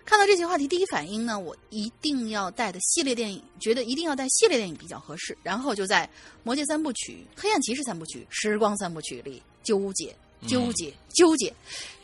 [0.04, 5.36] 看到这些话题，第一反应呢，我一定要带的系列电影，觉得一定要带系列电影比较合适。
[5.42, 6.06] 然后就在
[6.42, 10.14] 《魔戒三部曲》《黑暗骑士三部曲》《时光三部曲》里纠结、
[10.46, 11.54] 纠结、纠结。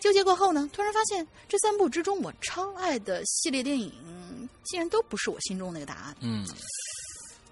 [0.01, 3.93] 纠结过后呢，突然发现这三部之中，我超爱的系列电影，
[4.65, 6.17] 竟然都不是我心中那个答案。
[6.21, 6.47] 嗯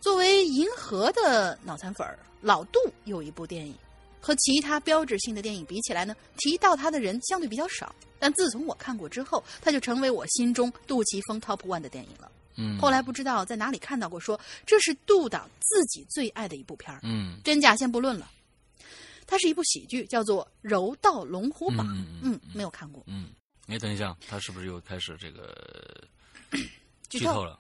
[0.01, 3.75] 作为银河的脑残粉儿，老杜有一部电影，
[4.21, 7.95] 和其他标志性的电影比起来呢，提到他的人相对比较少。
[8.19, 12.31] 但自从我看过之后，他就成为我心中杜琪峰 top one 的电影了。
[12.57, 18.31] 嗯，后来不知道在哪里看到过说，这是杜导自己最爱的一部片儿，嗯真假先不论了。
[19.27, 21.87] 它是一部喜剧，叫做《柔道龙虎榜》。
[22.23, 23.03] 嗯没有看过。
[23.07, 23.31] 嗯，
[23.67, 25.55] 哎，等一下，他是不是又开始这个
[27.09, 27.59] 剧透了？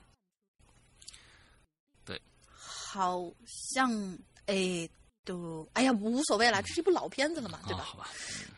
[2.91, 4.19] 好像
[4.49, 4.89] 哎，
[5.25, 7.81] 都哎呀，无所谓了，这是一部老片子了嘛，对吧？
[7.81, 8.11] 啊好吧，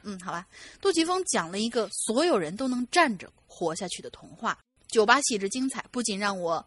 [0.04, 0.46] 嗯，好吧。
[0.80, 4.56] 杜琪峰讲了一个所有人都能站着活下去的童话，
[4.88, 6.64] 酒吧戏之精彩，不仅让我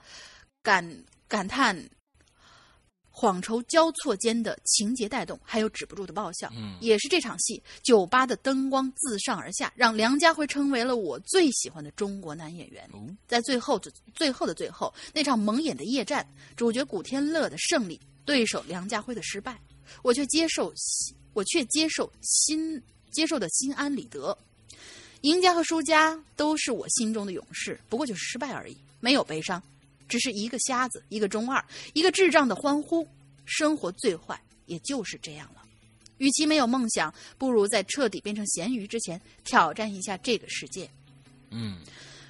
[0.61, 1.89] 感感叹
[3.09, 6.51] 谎愁交错间的情节带动，还有止不住的爆笑。
[6.53, 12.89] 嗯也是这场戏，酒吧的灯光自上而下，让梁家辉成为了我最喜欢的中国男演员。
[12.91, 19.59] 哦在最后的最后的最后，那场蒙眼的夜战，主角古天乐的胜利，对手梁家辉的失败，
[20.01, 20.73] 我却接受，
[21.33, 24.37] 我却接受心接受的心安理得。
[25.21, 29.61] 赢家和输家都是我心中的勇士，不过就是失败而已，没有悲伤，
[30.07, 31.63] 只是一个瞎子，一个中二，
[31.93, 33.07] 一个智障的欢呼。
[33.45, 35.61] 生活最坏也就是这样了。
[36.17, 40.89] 与其没有梦想，不如在彻底变成咸鱼之前挑战一下这个世界。
[41.49, 41.79] 嗯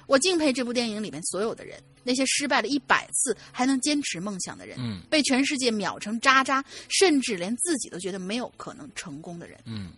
[0.06, 9.90] 我敬佩这部电影里面所有的人，那些失败了一百次还能坚持梦想的人，嗯被全世界秒成渣渣，甚至连自己都觉得没有可能成功的人，嗯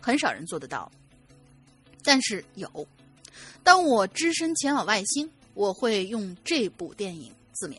[0.00, 0.90] 很少人做得到。
[2.02, 2.86] 但是有，
[3.62, 7.76] 当我只身前往外星，我会用这部电影自勉。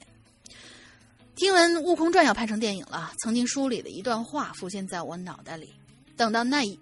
[1.35, 5.73] 听闻《悟空传》要拍成电影了，曾经书里的一段话浮现在我脑袋里。
[6.15, 6.79] 等到那一，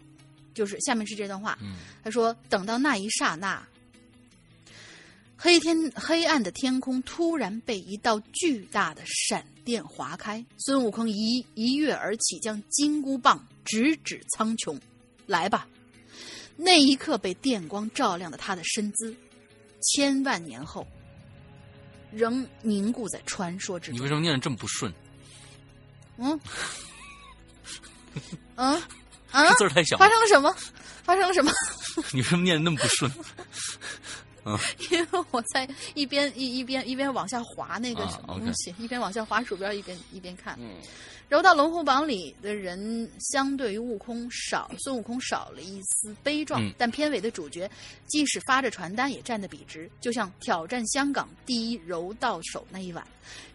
[0.53, 3.65] 就是下面是这段话，嗯他说：“等到那一刹那，
[5.43, 14.79] 黑天黑暗的天空突然被一道巨大的闪电划开，孙悟空一一跃而起，将金箍棒直指苍穹，
[15.25, 15.67] 来吧！”
[16.55, 19.15] 那一刻被电光照亮了他的身姿，
[19.81, 20.85] 千万年后
[22.11, 24.07] 仍凝固在传说之中你为。
[24.07, 24.93] 什么念的这么不顺？
[26.17, 26.39] 嗯，
[28.57, 28.79] 嗯，
[29.31, 30.55] 啊这，字儿太小了发，生了什么？
[31.01, 31.51] 发生了什么？
[32.13, 33.11] 你为什么念的那么不顺？
[34.91, 40.57] 因为我在一边一一边一边往下滑那个东西，一边往下滑鼠标，一边一边看。
[40.59, 40.75] 嗯。
[41.29, 46.73] 柔道龙虎榜里的人相对于悟空少，孙悟空少了一丝悲壮，嗯。
[46.77, 47.69] 但片尾的主角
[48.07, 53.07] 即使发着传单也站得笔直，就像挑战香港第一柔道手那一晚，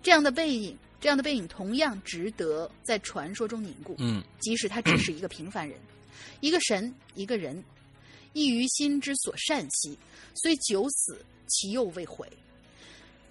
[0.02, 3.94] 这样的背影，这样的背影同样值得在传说中凝固。
[3.98, 4.24] 嗯。
[4.40, 5.78] 即使他只是一个平凡人，
[6.40, 7.62] 一个神，一个人，
[8.36, 9.98] 亦于心之所善兮，
[10.34, 12.30] 虽九死，其又未悔。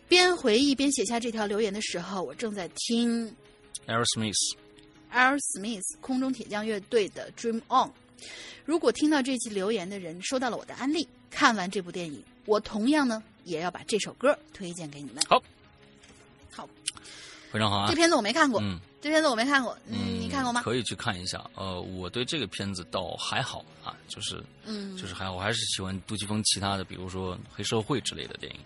[0.07, 3.31] 边回忆边写下这条留言的时候，我正在听
[3.85, 7.87] ，Aerosmith，Air Smith 空中铁匠乐队的《Dream On》。
[8.65, 15.23] 如果听到这期留言的人收到了我的安利，看完这部电影，我同样呢也要把这首歌推荐给你们。
[15.27, 15.39] 好，
[16.51, 16.67] 好，
[17.51, 17.95] 非常好啊这。
[17.95, 20.63] 片子我没看过，嗯这片子我没看过，嗯，嗯，你看过吗？
[20.63, 21.39] 可以去看一下。
[21.53, 28.59] 呃，我对这个片子倒还好啊，就是嗯，就是还好，我还是喜欢杜琪峰其他的，比如说黑社会之类的电影。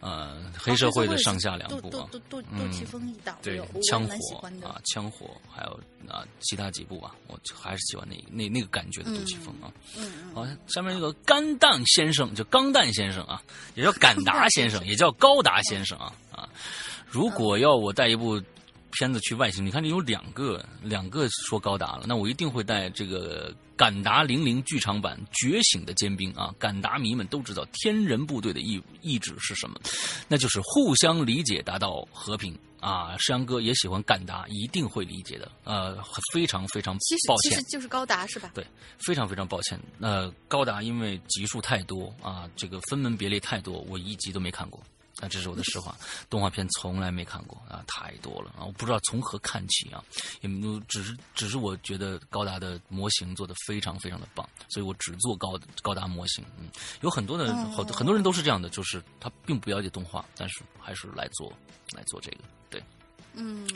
[0.00, 4.38] 呃，黑社会的上下两部啊，杜杜杜琪峰一导，对枪火。
[4.66, 5.80] 啊，枪火，还有
[6.12, 9.70] 啊其他几部吧，我还是喜欢那那那个感觉的杜琪峰啊。
[9.96, 13.40] 嗯嗯，好，下面这个甘蛋先生，就钢蛋先生啊，
[13.76, 16.48] 也叫 敢达先生，也叫高达先生啊啊。
[17.08, 18.42] 如果要我带一部
[18.94, 26.54] 片子去外星，你看这有两个两个说高达了，那我一定会带这个敢达零零剧场版《觉醒的尖兵》啊。
[26.58, 29.78] 敢达迷们都知道天人部队的意意志是什么，
[30.28, 32.58] 那就是互相理解，达到和平。
[32.80, 35.50] 啊，石阳哥也喜欢敢达，一定会理解的。
[35.64, 35.96] 呃，
[36.34, 36.94] 非常非常
[37.26, 38.50] 抱歉其实，就是高达是吧？
[38.52, 38.62] 对，
[38.98, 39.80] 非常非常抱歉。
[40.00, 44.82] 呃，高达因为集数太多啊，这个分门别类太多，我一集都没看过。
[45.24, 45.96] 啊，这是我的实话，
[46.28, 50.04] 动画片从来没看过啊，太多了啊，我不知道从何看起啊，
[50.42, 56.44] 也没有，只是只是我觉得高达的模型做的非常非常的棒，所以我只做高高达模型。
[56.58, 56.68] 嗯，
[57.00, 61.52] 有很多的哦好多很多人都是这样的，就是他并不了解动画，但是还是来做
[61.92, 62.38] 来做这个。
[62.70, 62.82] 对，
[63.34, 63.66] 嗯，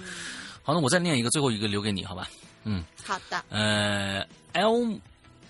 [0.62, 2.28] 好，那我再念一个，最后一个留给你，好吧？
[2.64, 2.84] 嗯。
[3.04, 5.00] 好的，呃，L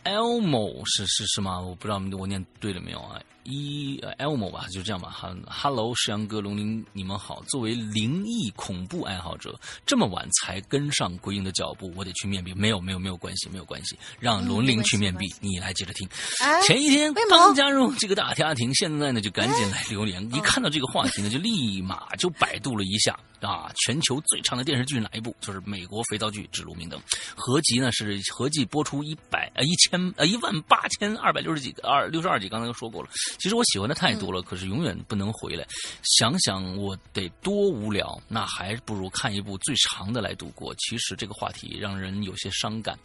[0.05, 1.61] Elmo 是是是吗？
[1.61, 3.21] 我不知道我念对了没有啊？
[3.49, 5.09] 一呃 Elmo 吧，就这样吧。
[5.09, 7.43] 哈，Hello，石阳哥、龙鳞，你们好。
[7.49, 12.53] 作为灵异恐怖爱好者，这么晚才跟上鬼影的脚步，我得去面壁。
[12.53, 16.07] 没有没有没有关系，没有关系，让龙鳞去面壁，你来接着听。
[16.41, 20.23] 哎，前一天刚加入这个大家庭，现在呢就赶紧来留言。
[20.35, 25.35] 一看到这个话题呢，就立马就百度了一下啊，全球最长的电视剧是哪一部？
[25.41, 27.01] 就是美国肥皂剧《指路明灯》，
[27.35, 33.09] 合集呢是合计播出一百呃一千呃一万八千二百六十几个二六十二集，刚才都说过了。
[33.39, 35.67] 其实我喜欢的太多了，可是永远不能回来。
[36.03, 40.75] 想想我得多无聊，那还不如看一部最长的来度过。
[40.77, 42.99] 其实这个话题让人有些伤感，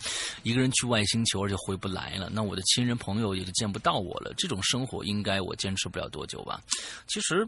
[0.43, 4.33] 一个人去外星球而且回不来了，那我的亲人朋友也就见不到我了。
[4.37, 6.61] 这种生活应该我坚持不了多久吧？
[7.07, 7.47] 其实。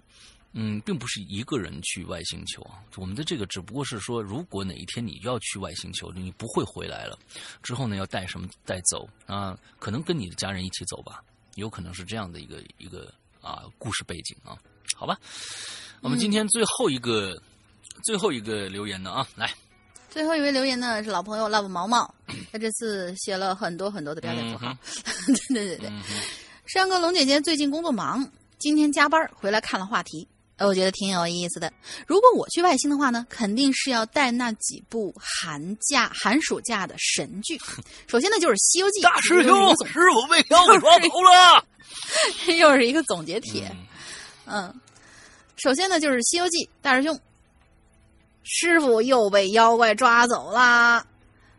[0.58, 7.20] 嗯，并不是一个人去外星球啊，我们的这个只不过是说，如果哪一天你要去外星球，你不会回来了，
[7.62, 9.60] 之后呢要带什么带走啊？
[9.80, 11.22] 可能跟你的家人一起走吧，
[11.56, 14.56] 有可能是这样的一个一个啊故事背景啊，
[14.96, 15.18] 好吧。
[16.02, 17.36] 我们今天最后一个
[18.04, 19.52] 最后一个留言呢啊，来，
[20.10, 22.14] 最后一位留言呢是老朋友 love 毛毛，
[22.52, 24.78] 他这次写了很多很多的标点符号。
[25.50, 26.14] 对对对，嗯哼
[26.68, 28.30] 山哥龙姐姐最近工作忙，
[28.60, 31.72] 今天加班回来看了话题，呃，我觉得挺有意思的。
[32.08, 37.60] 如果我去外星的话呢，肯定是要带那几部寒假、寒暑假的神剧。
[38.08, 41.66] 首先呢就是《西游记》，大师兄师傅被妖怪抓走了。
[42.58, 43.68] 又是一个总结帖。
[43.68, 43.88] 嗯
[44.48, 44.82] 嗯，
[45.58, 47.20] 首先呢就是《西游记》，大师兄，
[48.44, 51.06] 师傅又被妖怪抓走啦。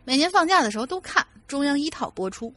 [0.05, 2.55] 每年放假的时候都看中央一套播出，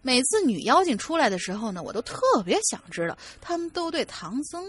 [0.00, 4.64] 每次女妖精出来的时候呢，我都特别想知道他们都对唐僧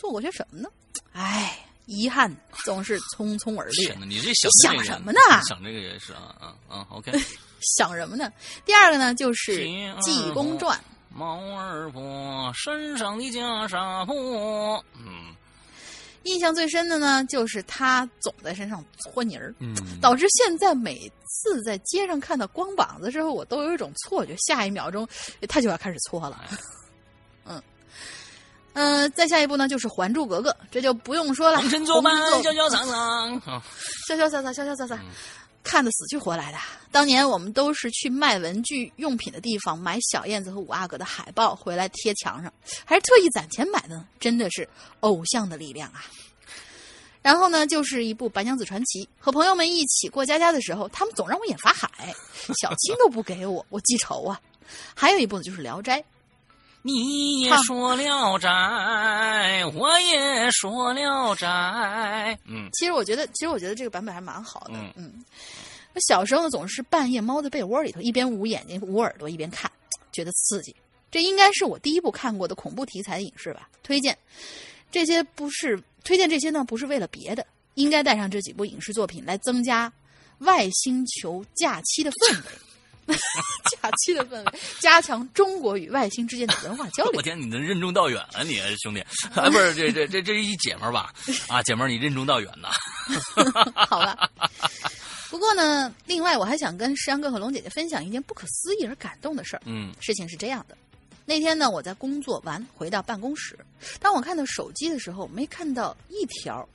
[0.00, 0.68] 做过些什么呢？
[1.12, 2.34] 唉，遗憾
[2.64, 4.00] 总是匆匆而略天。
[4.00, 7.12] 哪，你这想你想这个什么呢想这个也是啊啊啊！OK，
[7.76, 8.32] 想什么呢？
[8.64, 9.60] 第二个呢就是
[10.00, 10.78] 《济公传》。
[11.12, 15.34] 猫儿婆身上的袈裟破，嗯
[16.22, 25.08] 印象最深的呢，就是他总在身上搓泥儿，嗯，导致现在每次在街上看到光膀子之后，我都有一种错觉，下一秒钟
[25.48, 26.44] 他就要开始搓了。
[26.52, 26.58] 嗯，
[28.72, 32.94] 呃，再下一步呢，就是《还珠格格》，这就不用说了，红尘作伴，红潇潇洒洒。
[33.50, 33.62] 啊
[34.08, 35.06] 潇潇洒洒，潇潇洒洒嗯，
[35.62, 36.58] 看得死去活来的。
[36.92, 42.52] 当年我们都是去卖文具用品的地方买小燕子和五阿哥的海报回来贴墙上，
[42.84, 44.68] 还是特意攒钱买的呢，真的是
[45.00, 46.04] 偶像的力量啊！
[47.22, 52.14] 然后呢，就是一部《白娘子传奇》，和朋友们一起过家家的时候，他们总让我演法海，
[52.62, 54.40] 小青都不给我，我记仇啊。
[54.94, 56.00] 还有一部呢，就是《聊斋》，
[56.82, 62.38] 你也说了斋，我也说了斋。
[62.46, 64.72] 嗯其实我觉得，其实我觉得这个版本还蛮好的。
[64.74, 65.24] 嗯嗯，
[65.94, 69.70] 我小时候呢，总是半夜猫在被窝里头，一边捂眼睛、捂耳朵，一边看，
[70.10, 70.74] 觉得刺激。
[71.10, 73.68] 这应该是我第一部看过的恐怖题材的影视吧？
[73.82, 74.16] 推荐
[74.90, 79.92] 这些不是推荐这些呢，不是为了别的，应该带上这几部影视作品来增加
[80.38, 82.50] 外星球假期的氛围。
[83.70, 87.22] 假期的氛围，加强中国与外星之间的文化交 流我。
[87.22, 89.00] 天，你能任重道远啊，你兄弟！
[89.34, 91.12] 啊，不是，这这这这是一姐们儿吧？
[91.48, 92.68] 啊，姐们儿，你任重道远呐。
[93.74, 94.30] 好了。
[95.30, 99.62] 不过呢，另外我还想跟石阳哥和龙姐姐分享一件不可思议而感动的事儿。
[99.64, 100.76] 嗯事情是这样的，
[101.24, 103.56] 那天呢，我在工作完回到办公室，
[104.00, 106.68] 当我看到手机的时候，没看到一条，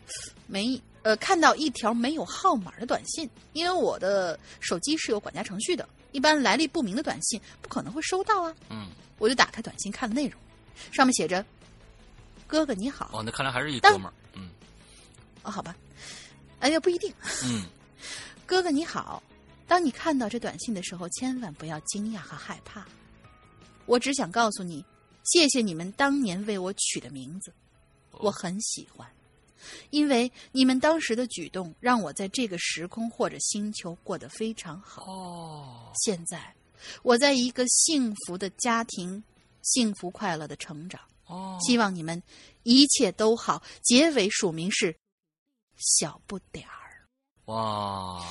[0.47, 8.55] 没呃看到一条没有号码的短信，因为我的手机是有管家程序的，一般来历不明的短信不可能会收到啊。
[8.70, 8.88] 嗯，
[9.18, 10.39] 我就打开短信看了内容，
[10.93, 11.45] 上面写着
[12.47, 13.09] ：“哥哥你好。
[13.11, 14.13] 哦，那看来还是一当哥们儿。
[14.34, 14.49] 嗯
[15.43, 15.76] 哦，好吧，
[16.59, 17.13] 哎呀，不一定。
[17.43, 17.66] 嗯
[18.45, 19.22] 哥哥你好，
[19.68, 22.86] 当你看到这短信的时候，千万不要惊讶和害怕。
[23.86, 24.86] 我只想告诉你，
[25.26, 27.53] 谢谢你们当年为我取的名字，
[28.11, 29.05] 我很喜欢，
[29.89, 35.03] 因为你们当时的举动让我在这个时空或者星球过得非常好。
[35.05, 36.53] 哦，现在，
[37.03, 39.24] 我在一个幸福的家庭，
[39.61, 41.01] 幸福快乐的成长。
[41.28, 42.22] 哦，希望你们
[42.63, 43.63] 一切都好。
[43.82, 44.95] 结尾署名是
[45.78, 46.72] 小不点儿。
[47.45, 48.26] 哇，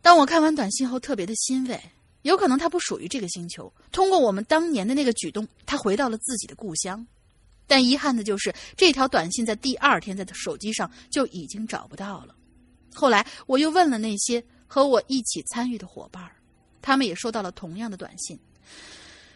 [0.00, 1.80] 当我看完短信后，特别的欣慰。
[2.22, 7.04] 有可能他不属于这个星球，通过我们当年的那个举动，他回到了自己的故乡。
[7.72, 12.34] 但遗憾的就是，这条短信在第二天在手机上就已经找不到了。
[12.92, 16.30] 后来我又问了那些和我一起参与的伙伴，
[16.82, 18.38] 他们也收到了同样的短信，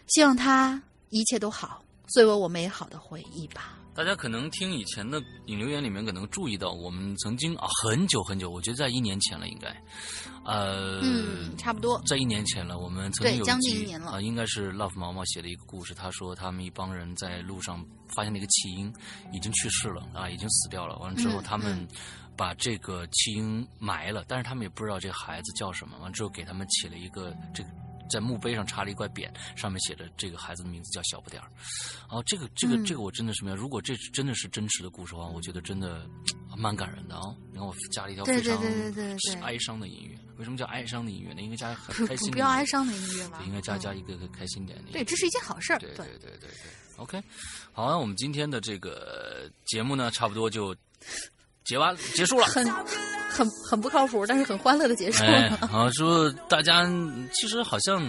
[0.09, 0.79] 希望他
[1.09, 3.79] 一切都好，作为我美好的回忆吧。
[3.97, 9.69] 大家可能听以前的引流员里面，可能注意到我们曾经啊很久很久，我觉得在一年前了，应该，
[10.45, 11.99] 呃，嗯，差不多。
[12.07, 15.95] 在一年前了，我们曾经有对将近一年了啊、应该是 Love 毛毛写的一个故事。
[15.95, 17.83] 他说他们一帮人在路上
[18.15, 18.93] 发现了一个弃婴
[19.33, 20.99] 已经去世了啊，已经死掉了。
[20.99, 21.89] 完了之后，嗯他们
[22.37, 25.97] 把这个弃婴埋了，但是他们也不知道这个孩子叫什么。
[26.01, 27.71] 完了之后，给他们起了一个这个。
[28.09, 31.51] 在墓碑上插了一块匾，上面写着这个孩子的名字叫小不点儿。
[32.09, 33.57] 哦，这个这个嗯这个我真的是没有。
[33.57, 36.07] 如果这真的是真实的故事的话，我觉得真的
[36.57, 40.19] 蛮感人的啊、你看我加了一条非常对对对对对哀伤的音乐。
[40.39, 41.41] 为什么叫哀伤的音乐呢？
[41.41, 44.93] 应该加很开心的不要哀伤的音乐嘛对，应该加嗯加一个个开心点的。
[44.93, 45.79] 对，这是一件好事儿。
[45.79, 46.51] 对对对对对。
[46.99, 47.23] OK，
[47.73, 50.75] 好，那我们今天的这个节目呢，差不多就
[51.67, 52.47] 结完结束了。
[52.47, 52.65] 很
[53.29, 55.67] 很很不靠谱，但是很欢乐的结束哎，了。
[55.69, 56.87] 好说大家
[57.35, 58.03] 其实好像，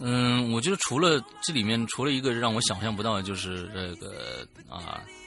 [0.00, 5.21] 嗯，我觉得除了这里面除了一个让我想象不到的，就是这个啊，这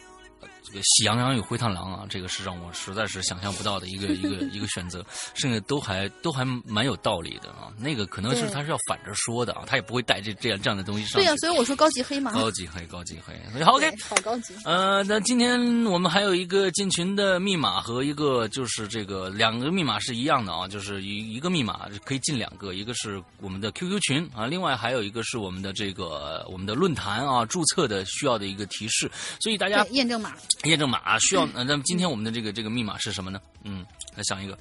[0.75, 5.03] 个喜羊羊与灰太狼啊，这个是让我实在是想象不到的一个一个一个选择，
[5.33, 7.71] 甚至都还都还蛮有道理的啊。
[7.79, 11.13] 那个可能是他是要反着说的啊，他也不会带这这样这样的东西上。
[11.13, 12.33] 对呀、所以我说高级黑嘛。
[12.33, 13.33] 高级黑，高级黑。
[13.51, 14.53] 所以好 OK，好高级。
[14.65, 29.09] 呃，那今天我们还有一个进群的密码和一个就是这个两个密码是一样的啊，就是一一个密码可以进两个，一个是我们的 QQ 群啊，另外还有一个是我们的这个我们的论坛啊注册的需要的一个提示，
[29.39, 30.33] 所以大家，验证码。
[30.69, 31.43] 验证码啊需要。
[31.53, 33.39] 呃那么今天我们的这个这个密码是什么呢？
[33.63, 33.85] 嗯，
[34.15, 34.57] 来想一个。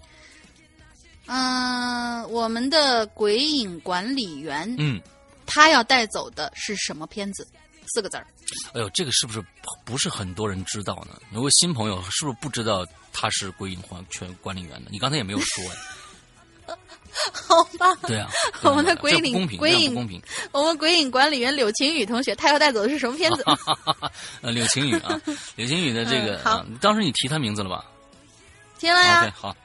[1.26, 5.00] 嗯、我们的鬼影管理员，嗯，
[5.46, 7.46] 他要带走的是什么片子？
[7.86, 8.26] 四个字儿。
[8.74, 9.42] 哎呦，这个是不是
[9.84, 11.18] 不是很多人知道呢？
[11.30, 14.88] 如果新朋友是不是不知道他是鬼影环全管理员呢？
[14.90, 15.76] 你刚才也没有说哎。
[17.32, 18.28] 好吧，对啊，
[18.62, 20.22] 我们的鬼影不公平，鬼影不公平。
[20.52, 23.44] 我们鬼影管理员柳晴雨同学，他要带走的是什么片子？
[24.42, 25.20] 呃，柳晴雨啊，
[25.56, 27.84] 柳晴雨的这个嗯好啊，当时你提他名字了吧
[28.78, 29.20] 提了呀。
[29.22, 29.56] ？OK，好，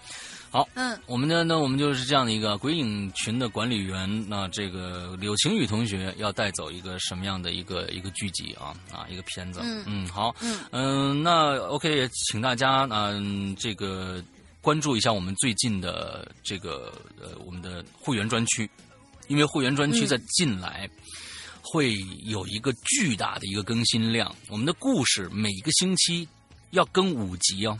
[0.52, 4.26] 好嗯，我们的那，我们就是这样的一个鬼影群的管理员。
[4.30, 9.60] 那这个柳晴雨同学要带走一个什么样的一个一个剧集啊啊，一个片子？
[9.64, 14.24] 嗯好，嗯嗯，那 OK，也请大家嗯这个
[14.62, 18.70] 关注一下我们最近的这个呃我们的会员专区，
[19.28, 20.90] 因为会员专区在近来。
[21.62, 26.28] 会有一个巨大的一个更新量，我们的故事每一个星期
[26.72, 27.78] 要更五集哦，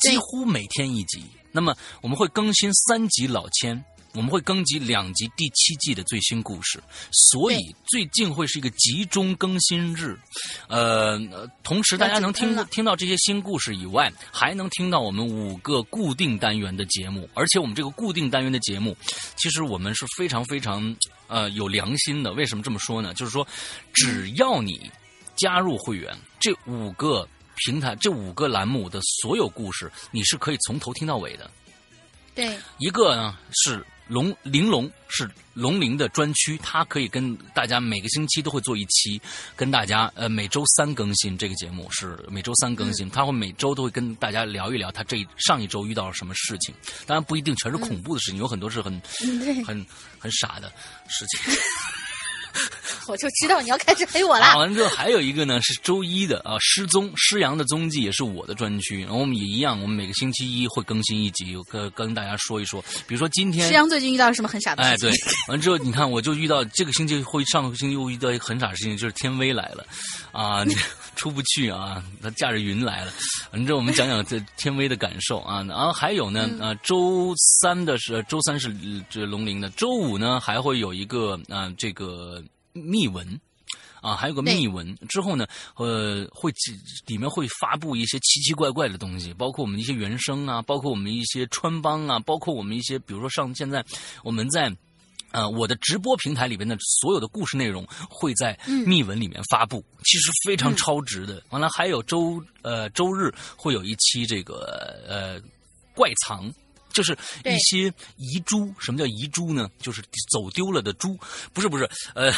[0.00, 1.22] 几乎每天一集。
[1.52, 3.84] 那么我们会更新三集老千，
[4.14, 6.80] 我们会更集两集第七季的最新故事，
[7.10, 10.16] 所以最近会是一个集中更新日。
[10.68, 18.96] 呃，呃同时大家能听听到这些新故事以外，还能听到我们五个固定单元的节目，而且我们这个固定单元的节目，
[19.36, 20.94] 其实我们是非常非常
[21.26, 22.32] 呃有良心的。
[22.32, 23.12] 为什么这么说呢？
[23.14, 23.44] 就是说，
[23.92, 24.88] 只要你
[25.36, 31.50] 加入会员，这五个平台、这五个栏目的所有故事，你是可以从头听到尾的。
[32.32, 39.20] 对，一个呢是龙玲珑是龙鳞的专区，它可以跟大家每个星期都会做一期，
[39.56, 46.74] 跟大家呃每周三更新这个节目是每周三更新，他会每周都会跟大家聊一聊他这上一周遇到了什么事情，
[47.06, 48.92] 当然不一定全是恐怖的事情，有很多是很
[49.24, 49.86] 嗯，很
[50.18, 50.70] 很傻的
[51.08, 51.54] 事情。
[53.08, 54.56] 我就知道你要开始黑我打啦。
[54.58, 65.10] 完之后还有一个呢是周一的啊，失踪失阳的踪迹也是我的专区，然后我们也一样，我们每个星期一会更新一集，跟跟大家说一说，比如说今天 失阳最近遇到了什么很傻的哎，事情？
[65.10, 65.18] 哎对，
[65.52, 69.86] 完之后你看，我就遇到这个星期会上个星期又遇到一个很傻的事情，就是天威来了，
[70.32, 70.74] 啊，你
[71.14, 73.12] 出不去啊，他驾着云来了。
[73.52, 82.42] 完之后我们讲讲这天威的感受啊，然后还有呢，啊，周三的是周三是呃这龙鳞的，周五呢还会有一个啊这个
[82.72, 83.40] 密文。
[84.00, 85.46] 啊，还有个对密文之后呢，
[85.76, 86.52] 呃，会
[87.06, 93.82] 里面会发布一些奇奇怪怪的东西，包括我们一些原声啊，包括我们一些穿帮啊，包括我们一些，比如说上现在
[94.22, 94.70] 我们在。
[95.34, 101.42] 呃，我的直播平台里边的所有的故事内容会在密文里面发布，其实非常超值的。
[101.50, 105.40] 完了，还有周呃周日会有一期这个呃
[105.94, 106.50] 怪藏。
[106.92, 107.12] 就是
[107.44, 109.68] 一些遗珠，什么叫遗珠呢？
[109.80, 110.00] 就是
[110.30, 111.18] 走丢了的猪，
[111.52, 112.32] 不是不是，呃，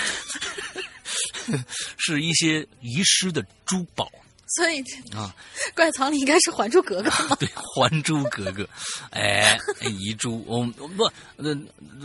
[1.98, 4.10] 是一些遗失的珠宝
[4.46, 4.80] 所以
[5.14, 5.34] 啊。
[5.74, 7.36] 怪藏里应该是《还珠格格》吗？
[7.38, 8.62] 对，《还珠格格》，
[9.10, 11.04] 哎，遗珠，我们不，
[11.36, 11.56] 呃，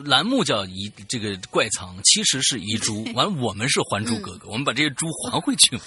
[0.04, 3.04] 栏目叫遗这个怪藏，其实是遗珠。
[3.14, 5.80] 完，我们是《还珠格格》，我们把这些珠还回去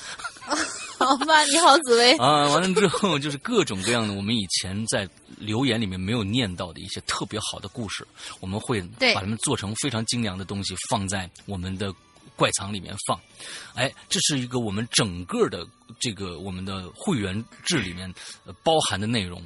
[0.97, 2.17] 好吧，你好，紫薇。
[2.19, 2.49] 啊。
[2.49, 5.09] 完了之后，就是各种各样的我们以前在
[5.39, 8.07] 留言里面没有念到的一些特别好的故事，
[8.41, 8.81] 我们会
[9.15, 11.93] 把它们做成非常精良的东西，放在我们的。
[12.37, 13.21] 怪藏里面放，
[13.75, 15.67] 哎，这是一个我们整个的
[16.01, 18.13] 这个我们的会员制里面、
[18.63, 19.43] 包含的内容。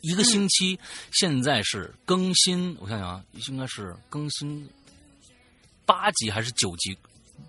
[0.00, 0.78] 一个星期
[1.12, 4.68] 现在是更新，我想想啊，应该是更新
[5.86, 6.96] 八集还是九集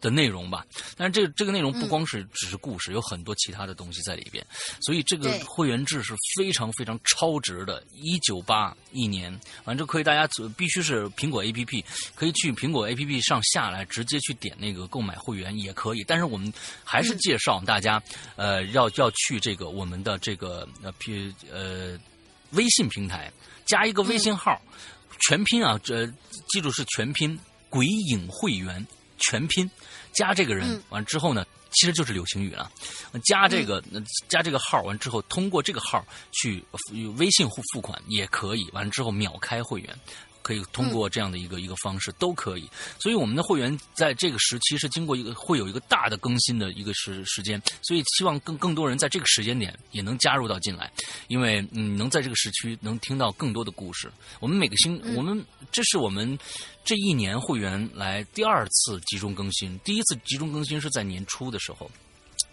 [0.01, 0.65] 的内容吧。
[0.95, 4.45] 但是这个这个内容不光是只是故事，有很多其他的东西在里边，
[4.81, 7.83] 所以这个会员制是非常非常超值的。
[7.91, 11.83] 一九八一年，完之后可以大家必须是苹果 APP，
[12.15, 16.03] 可以去苹果 APP 上下来，直接去点那个购买会员也可以。
[16.07, 16.51] 但是我们
[16.83, 18.01] 还是介绍大家，
[18.35, 21.97] 呃，要要去这个我们的这个呃 P 呃
[22.51, 23.31] 微信平台
[23.65, 24.61] 加一个微信号，
[25.27, 26.05] 全拼啊，这
[26.49, 27.37] 记住是全拼，
[27.69, 28.85] 鬼影会员
[29.17, 29.69] 全拼，
[30.13, 32.71] 加这个人、嗯完之后呢，其实就是柳晴雨了。
[33.23, 36.79] 加这个、呃加这个号完之后，通过这个号去呃
[37.17, 38.69] 微信付付款也可以。
[38.71, 39.97] 完之后秒开会员，
[40.41, 42.69] 可以通过这样的一个一个方式都可以。
[42.99, 50.91] 所以我们的会员在这个时期是经过一个会有一个大的更新的一个时时间，所以希望更更多人在这个时间点也能加入到进来，
[51.27, 54.11] 因为嗯能在这个时区能听到更多的故事。
[54.39, 56.37] 我们每个星我们这是我们
[56.85, 61.89] 这一年会员来第二次集中更新，第一次集中更新是在年初的时候。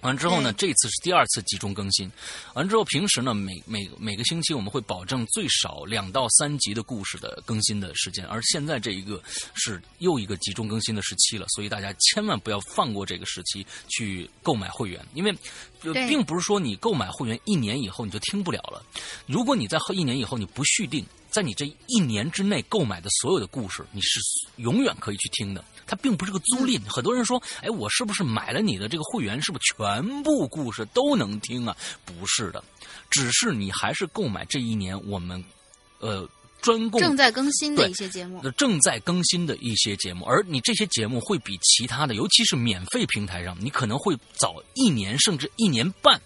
[0.01, 2.11] 完之后呢，这次是第二次集中更新。
[2.55, 8.25] 完之后，平时呢，每每每个星期我们会保证最少两到三集的故事的更新的时间。
[8.27, 9.23] 而现在这一个
[9.55, 15.37] 是又一个集中更新的时期了，所以大家千万不要放过这个时期去购买会员，因为
[16.09, 18.83] 并不是说你购买会员一年以后你就听不了了。
[19.27, 24.21] 如果你在一年以后你不续订，在你这一年之内购买的所有的故事，你是
[24.57, 25.65] 永远可以去听的。
[25.87, 26.81] 它并不是个租赁。
[26.87, 32.63] 很多人说：“哎，我是不是买了你的这个会员，是不是全部故事都能听啊？”不是的，
[33.11, 35.43] 只是你还是购买这一年我们
[36.01, 36.29] 呃
[36.61, 40.25] 专供正在更新的一些节目，正在更新的一些节目。
[40.27, 46.21] 而你这些节目会比其他的，尤其是免费平台上，你可能会早一年甚至一年半。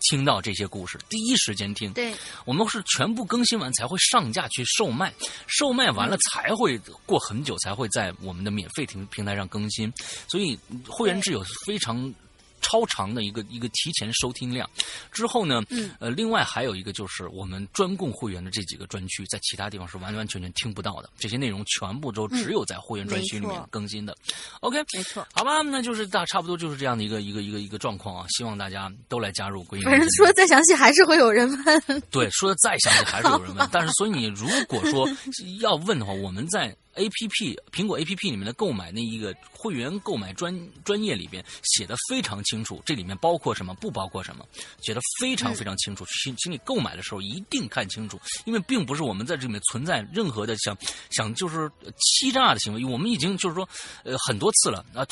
[0.00, 1.92] 听到这些故事，第一时间听。
[1.92, 2.14] 对，
[2.44, 5.12] 我们是全部更新完才会上架去售卖，
[5.46, 9.92] 售卖完了才会过很久才会在我们的免费平平台上更新，
[10.28, 10.58] 所以
[10.88, 12.12] 会员制有非常。
[12.60, 14.68] 超长的一个一个提前收听量，
[15.12, 24.16] 之后呢，嗯，呃，另外还有一个就是我们专供会员的这几个专区，在其他地方是完完全全听不到的，这些内容全部都只有在会员专区里面更新的。
[24.60, 29.60] OK，没错，好吧，那就是大差不多就是这样的一个一个一个一个状况啊，希望大家都来加入。
[29.84, 32.02] 反正说的再详细还是会有人问。
[32.10, 35.08] 对，说的再详细还是有人问， 但是所以你如果说
[35.60, 36.76] 要问的话，我们在。
[36.94, 40.54] A P P 苹果 A P P 里面的购买那一个会员购买专
[40.84, 44.46] 专业里边写的非常清楚，这里面包括什么，不包括什么，
[44.80, 50.76] 写的非常非常清楚，请请你购买的时候一定看清楚，因为并不是我们在这里面存在任何的想
[51.10, 53.68] 想就是欺诈的行为，我们已经就是说
[54.04, 55.06] 呃很多次了啊，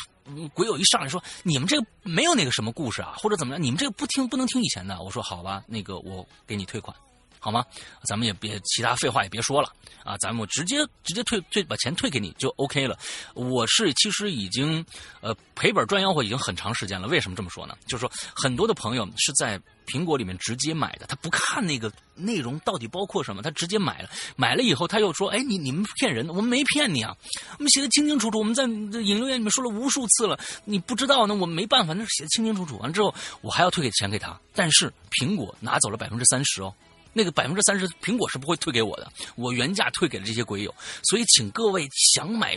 [0.54, 6.94] 鬼友一上来说你们这个没有那个什么故事啊，或者怎么样，你们这个不听不能听以前的，我说好吧，那个我给你退款。
[7.40, 7.64] 好吗？
[8.04, 9.72] 咱们也别其他废话也别说了
[10.04, 10.16] 啊！
[10.18, 12.98] 咱们直接直接退退把钱退给你就 OK 了。
[13.34, 14.84] 我是其实已经
[15.20, 17.06] 呃赔本赚吆喝已经很长时间了。
[17.08, 17.76] 为什么这么说呢？
[17.86, 24.10] 就是说很多的朋友是在苹果里面直接买的，他不看那个内容到底包括什么，他直接买了。
[24.36, 26.28] 买了以后他又说：“哎，你你们骗人！
[26.28, 27.16] 我们没骗你啊，
[27.58, 28.38] 我们写的清清楚楚。
[28.38, 32.76] 我们在引流言里面说了无数次了，你不知道那我们没办法，那是写的清清楚楚。
[32.78, 36.74] 完之后我还要退给钱给他，但是苹果拿走了百分之三十哦。”
[37.18, 40.72] 那个百分之三十，苹果是不会退给我的，我原价退给了这些鬼友，
[41.02, 41.84] 所以请各位
[42.14, 42.56] 想买。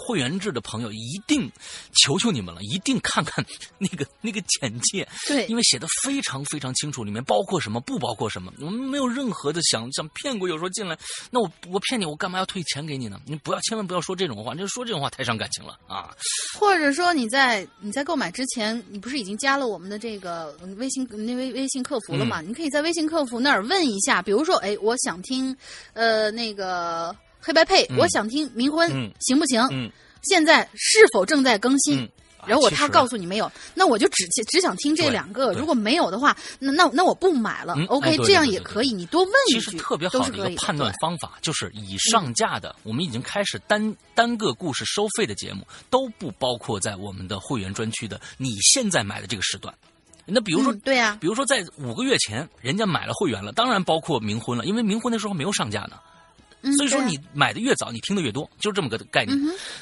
[0.00, 1.50] 会员制的朋友一定
[1.92, 3.44] 求求你们了，一定看看
[3.78, 10.48] 那个那个简介，对，因为写的非常非常清楚，里面包括什么，不包括什么，我们没有任何的想想骗过。
[10.48, 10.96] 有时候进来，
[11.30, 13.20] 那我我骗你，我干嘛要退钱给你呢？
[13.26, 16.14] 你不要千万不要说这种话，就说这种话太伤感情了啊！
[16.58, 22.40] 或者说你在你在购买之前，你不是已经加了我们的这个微信那微微信客服了吗？
[22.40, 25.56] 你可以在微信客服那儿问一下，比如说，哎，我想听，
[25.92, 27.14] 呃，那个。
[27.40, 29.62] 黑白配，我想听冥婚，行不行？
[30.22, 32.08] 现在是否正在更新？
[32.46, 35.52] 然后我他告诉你没有，那我就只只想听这两个。
[35.52, 37.74] 如果没有的话，那那那我不买了。
[37.88, 38.90] OK，这样也可以。
[38.90, 48.18] 你多问一句，其实特别好的一个判断方法就是已上架的，我们已经开始单单个故事收费的节目都不包括在我们的会员专区的。
[48.38, 49.74] 你现在买的这个时段，
[50.24, 55.98] 那比如说对呀，比如说在五个月前人家买了会员了，当然包括冥婚了，因为冥婚那时候没有上架呢。
[56.76, 59.38] 所以说你买的越早，你听的越多，就是这么个概念。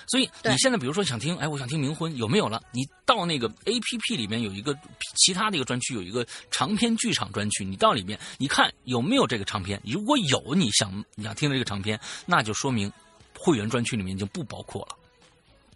[0.07, 2.63] 所以你现在比如说想听，哎，我想听冥婚，有没有了？
[2.73, 4.77] 你到那个 A P P 里面有一个
[5.17, 9.81] 其他的一个专区，有一个长篇剧场专区，你到里面你看有没有这个长篇？
[9.85, 12.93] 如果有你想你想听的这个长篇，那就说明
[13.39, 14.97] 会员专区里面已经不包括了。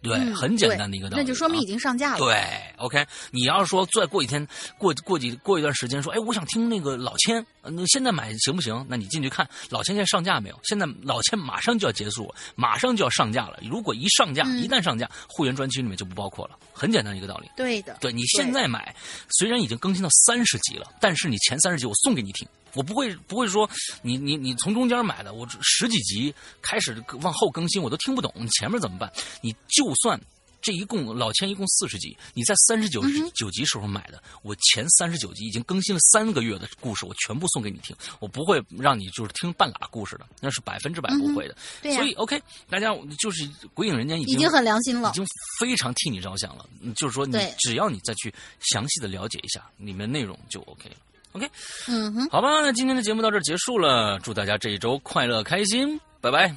[0.01, 2.17] 对，很简单的一个道理，那就说明已经上架了。
[2.17, 2.43] 对
[2.77, 4.45] ，OK，你要是说再过几天，
[4.77, 8.83] 过过几过一段时间，说，哎，我想听那个老千，那现在买行不行？
[8.89, 10.59] 那你进去看老千现在上架没有？
[10.63, 13.59] 现在老千马上就要结束，马上就要上架了。
[13.61, 16.57] 如果一上架，一旦上架，会员专区里面就不包括了。
[16.73, 17.49] 很简单一个道理。
[17.55, 18.95] 对的，对你现在买，
[19.29, 22.47] 虽然已经更新到三十集了，但是你前三十集我送给你听。
[22.73, 23.69] 我不会不会说
[24.01, 29.11] 你你你从中间买的，我十几集开始往后更新，我都听不懂，你前面怎么办？
[29.41, 30.19] 你就算
[30.61, 33.01] 这一共老千一共四十集，你在三十九
[33.33, 41.57] 九集时候买的，我前三十九集已经更新了三个月的故事，我全部送给你听，我不会让你就是听半拉故事的，那是百分之百不会的。
[41.81, 42.39] 对所以 OK，
[42.69, 45.25] 大家就是鬼影人间已经已经很良心了，已经
[45.59, 46.63] 非常替你着想了。
[46.95, 50.95] 就是说，你只要你再去详细的了解一下里面内容就 OK 了。
[51.33, 51.49] OK，
[51.87, 56.55] 嗯哼，好吧，那今天的节目到这儿结束了，祝大家这一周快乐开心，拜拜。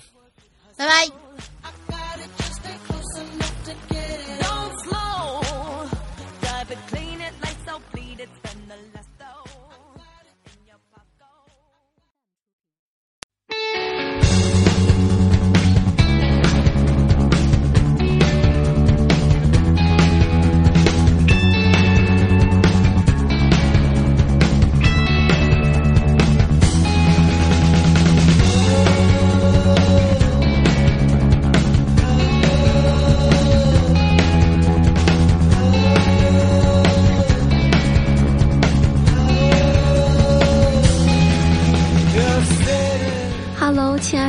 [0.76, 1.08] 拜拜。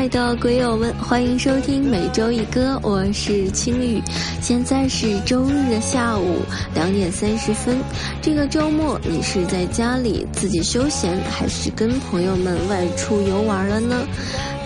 [0.10, 4.02] 的鬼友们，欢迎收听每周一歌，我是青雨。
[4.40, 6.42] 现在是周日的下午
[6.76, 7.78] 两点三十分。
[8.22, 14.06] 这个周末你是在家里自己休闲，还是跟朋友们外出游玩了呢？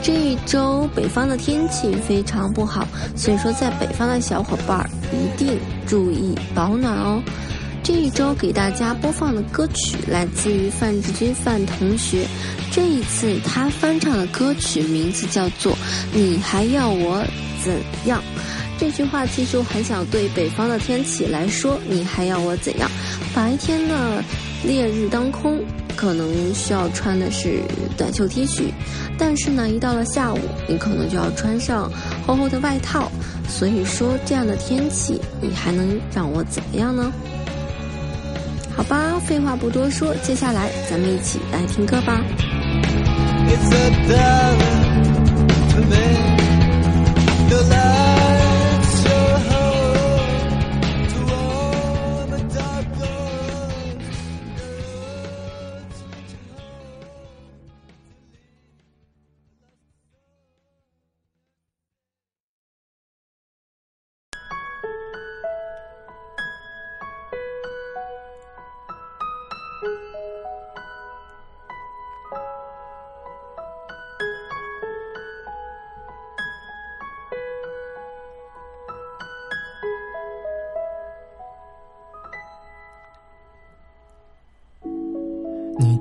[0.02, 2.86] 这一周北方的天气非常不好，
[3.16, 5.58] 所以说在北方的小伙伴一定
[5.88, 7.22] 注意保暖哦。
[7.90, 12.24] 这一周给大家播放的歌曲来自于范志军范同学，
[12.72, 15.74] 这一次他翻唱的歌曲名字叫做
[16.14, 17.26] 《你还要我
[17.66, 17.74] 怎
[18.06, 18.22] 样》。
[18.78, 22.88] 这句话其实我很想对北方的天气来说，你还要我怎样？
[23.34, 24.24] 白天呢，
[24.64, 25.60] 烈日当空，
[25.96, 27.60] 可能需要穿的是
[27.98, 28.66] 短袖 T 恤，
[29.18, 30.38] 但是呢，一到了下午，
[30.68, 31.92] 你可能就要穿上
[32.28, 33.12] 厚厚的外套。
[33.48, 37.12] 所以说，这样的天气，你还能让我怎么样呢？
[38.80, 42.24] 好吧，废话不多说，接下来咱们一起来听歌吧。
[43.46, 43.92] It's a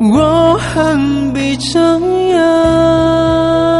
[0.00, 0.96] 我何
[1.34, 1.78] 必这
[2.32, 3.79] 样？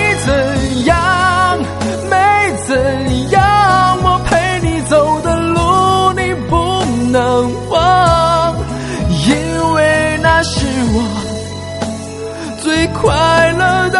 [0.85, 1.59] 样，
[2.09, 2.17] 没
[2.67, 8.55] 怎样，我陪你走的路你不能忘，
[9.27, 11.03] 因为那是我
[12.61, 13.99] 最快乐的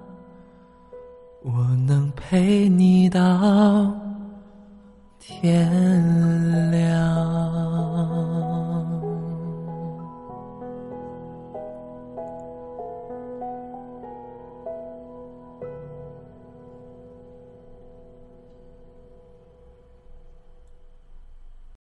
[1.43, 1.51] 我
[1.87, 3.91] 能陪你到
[5.19, 8.50] 天亮。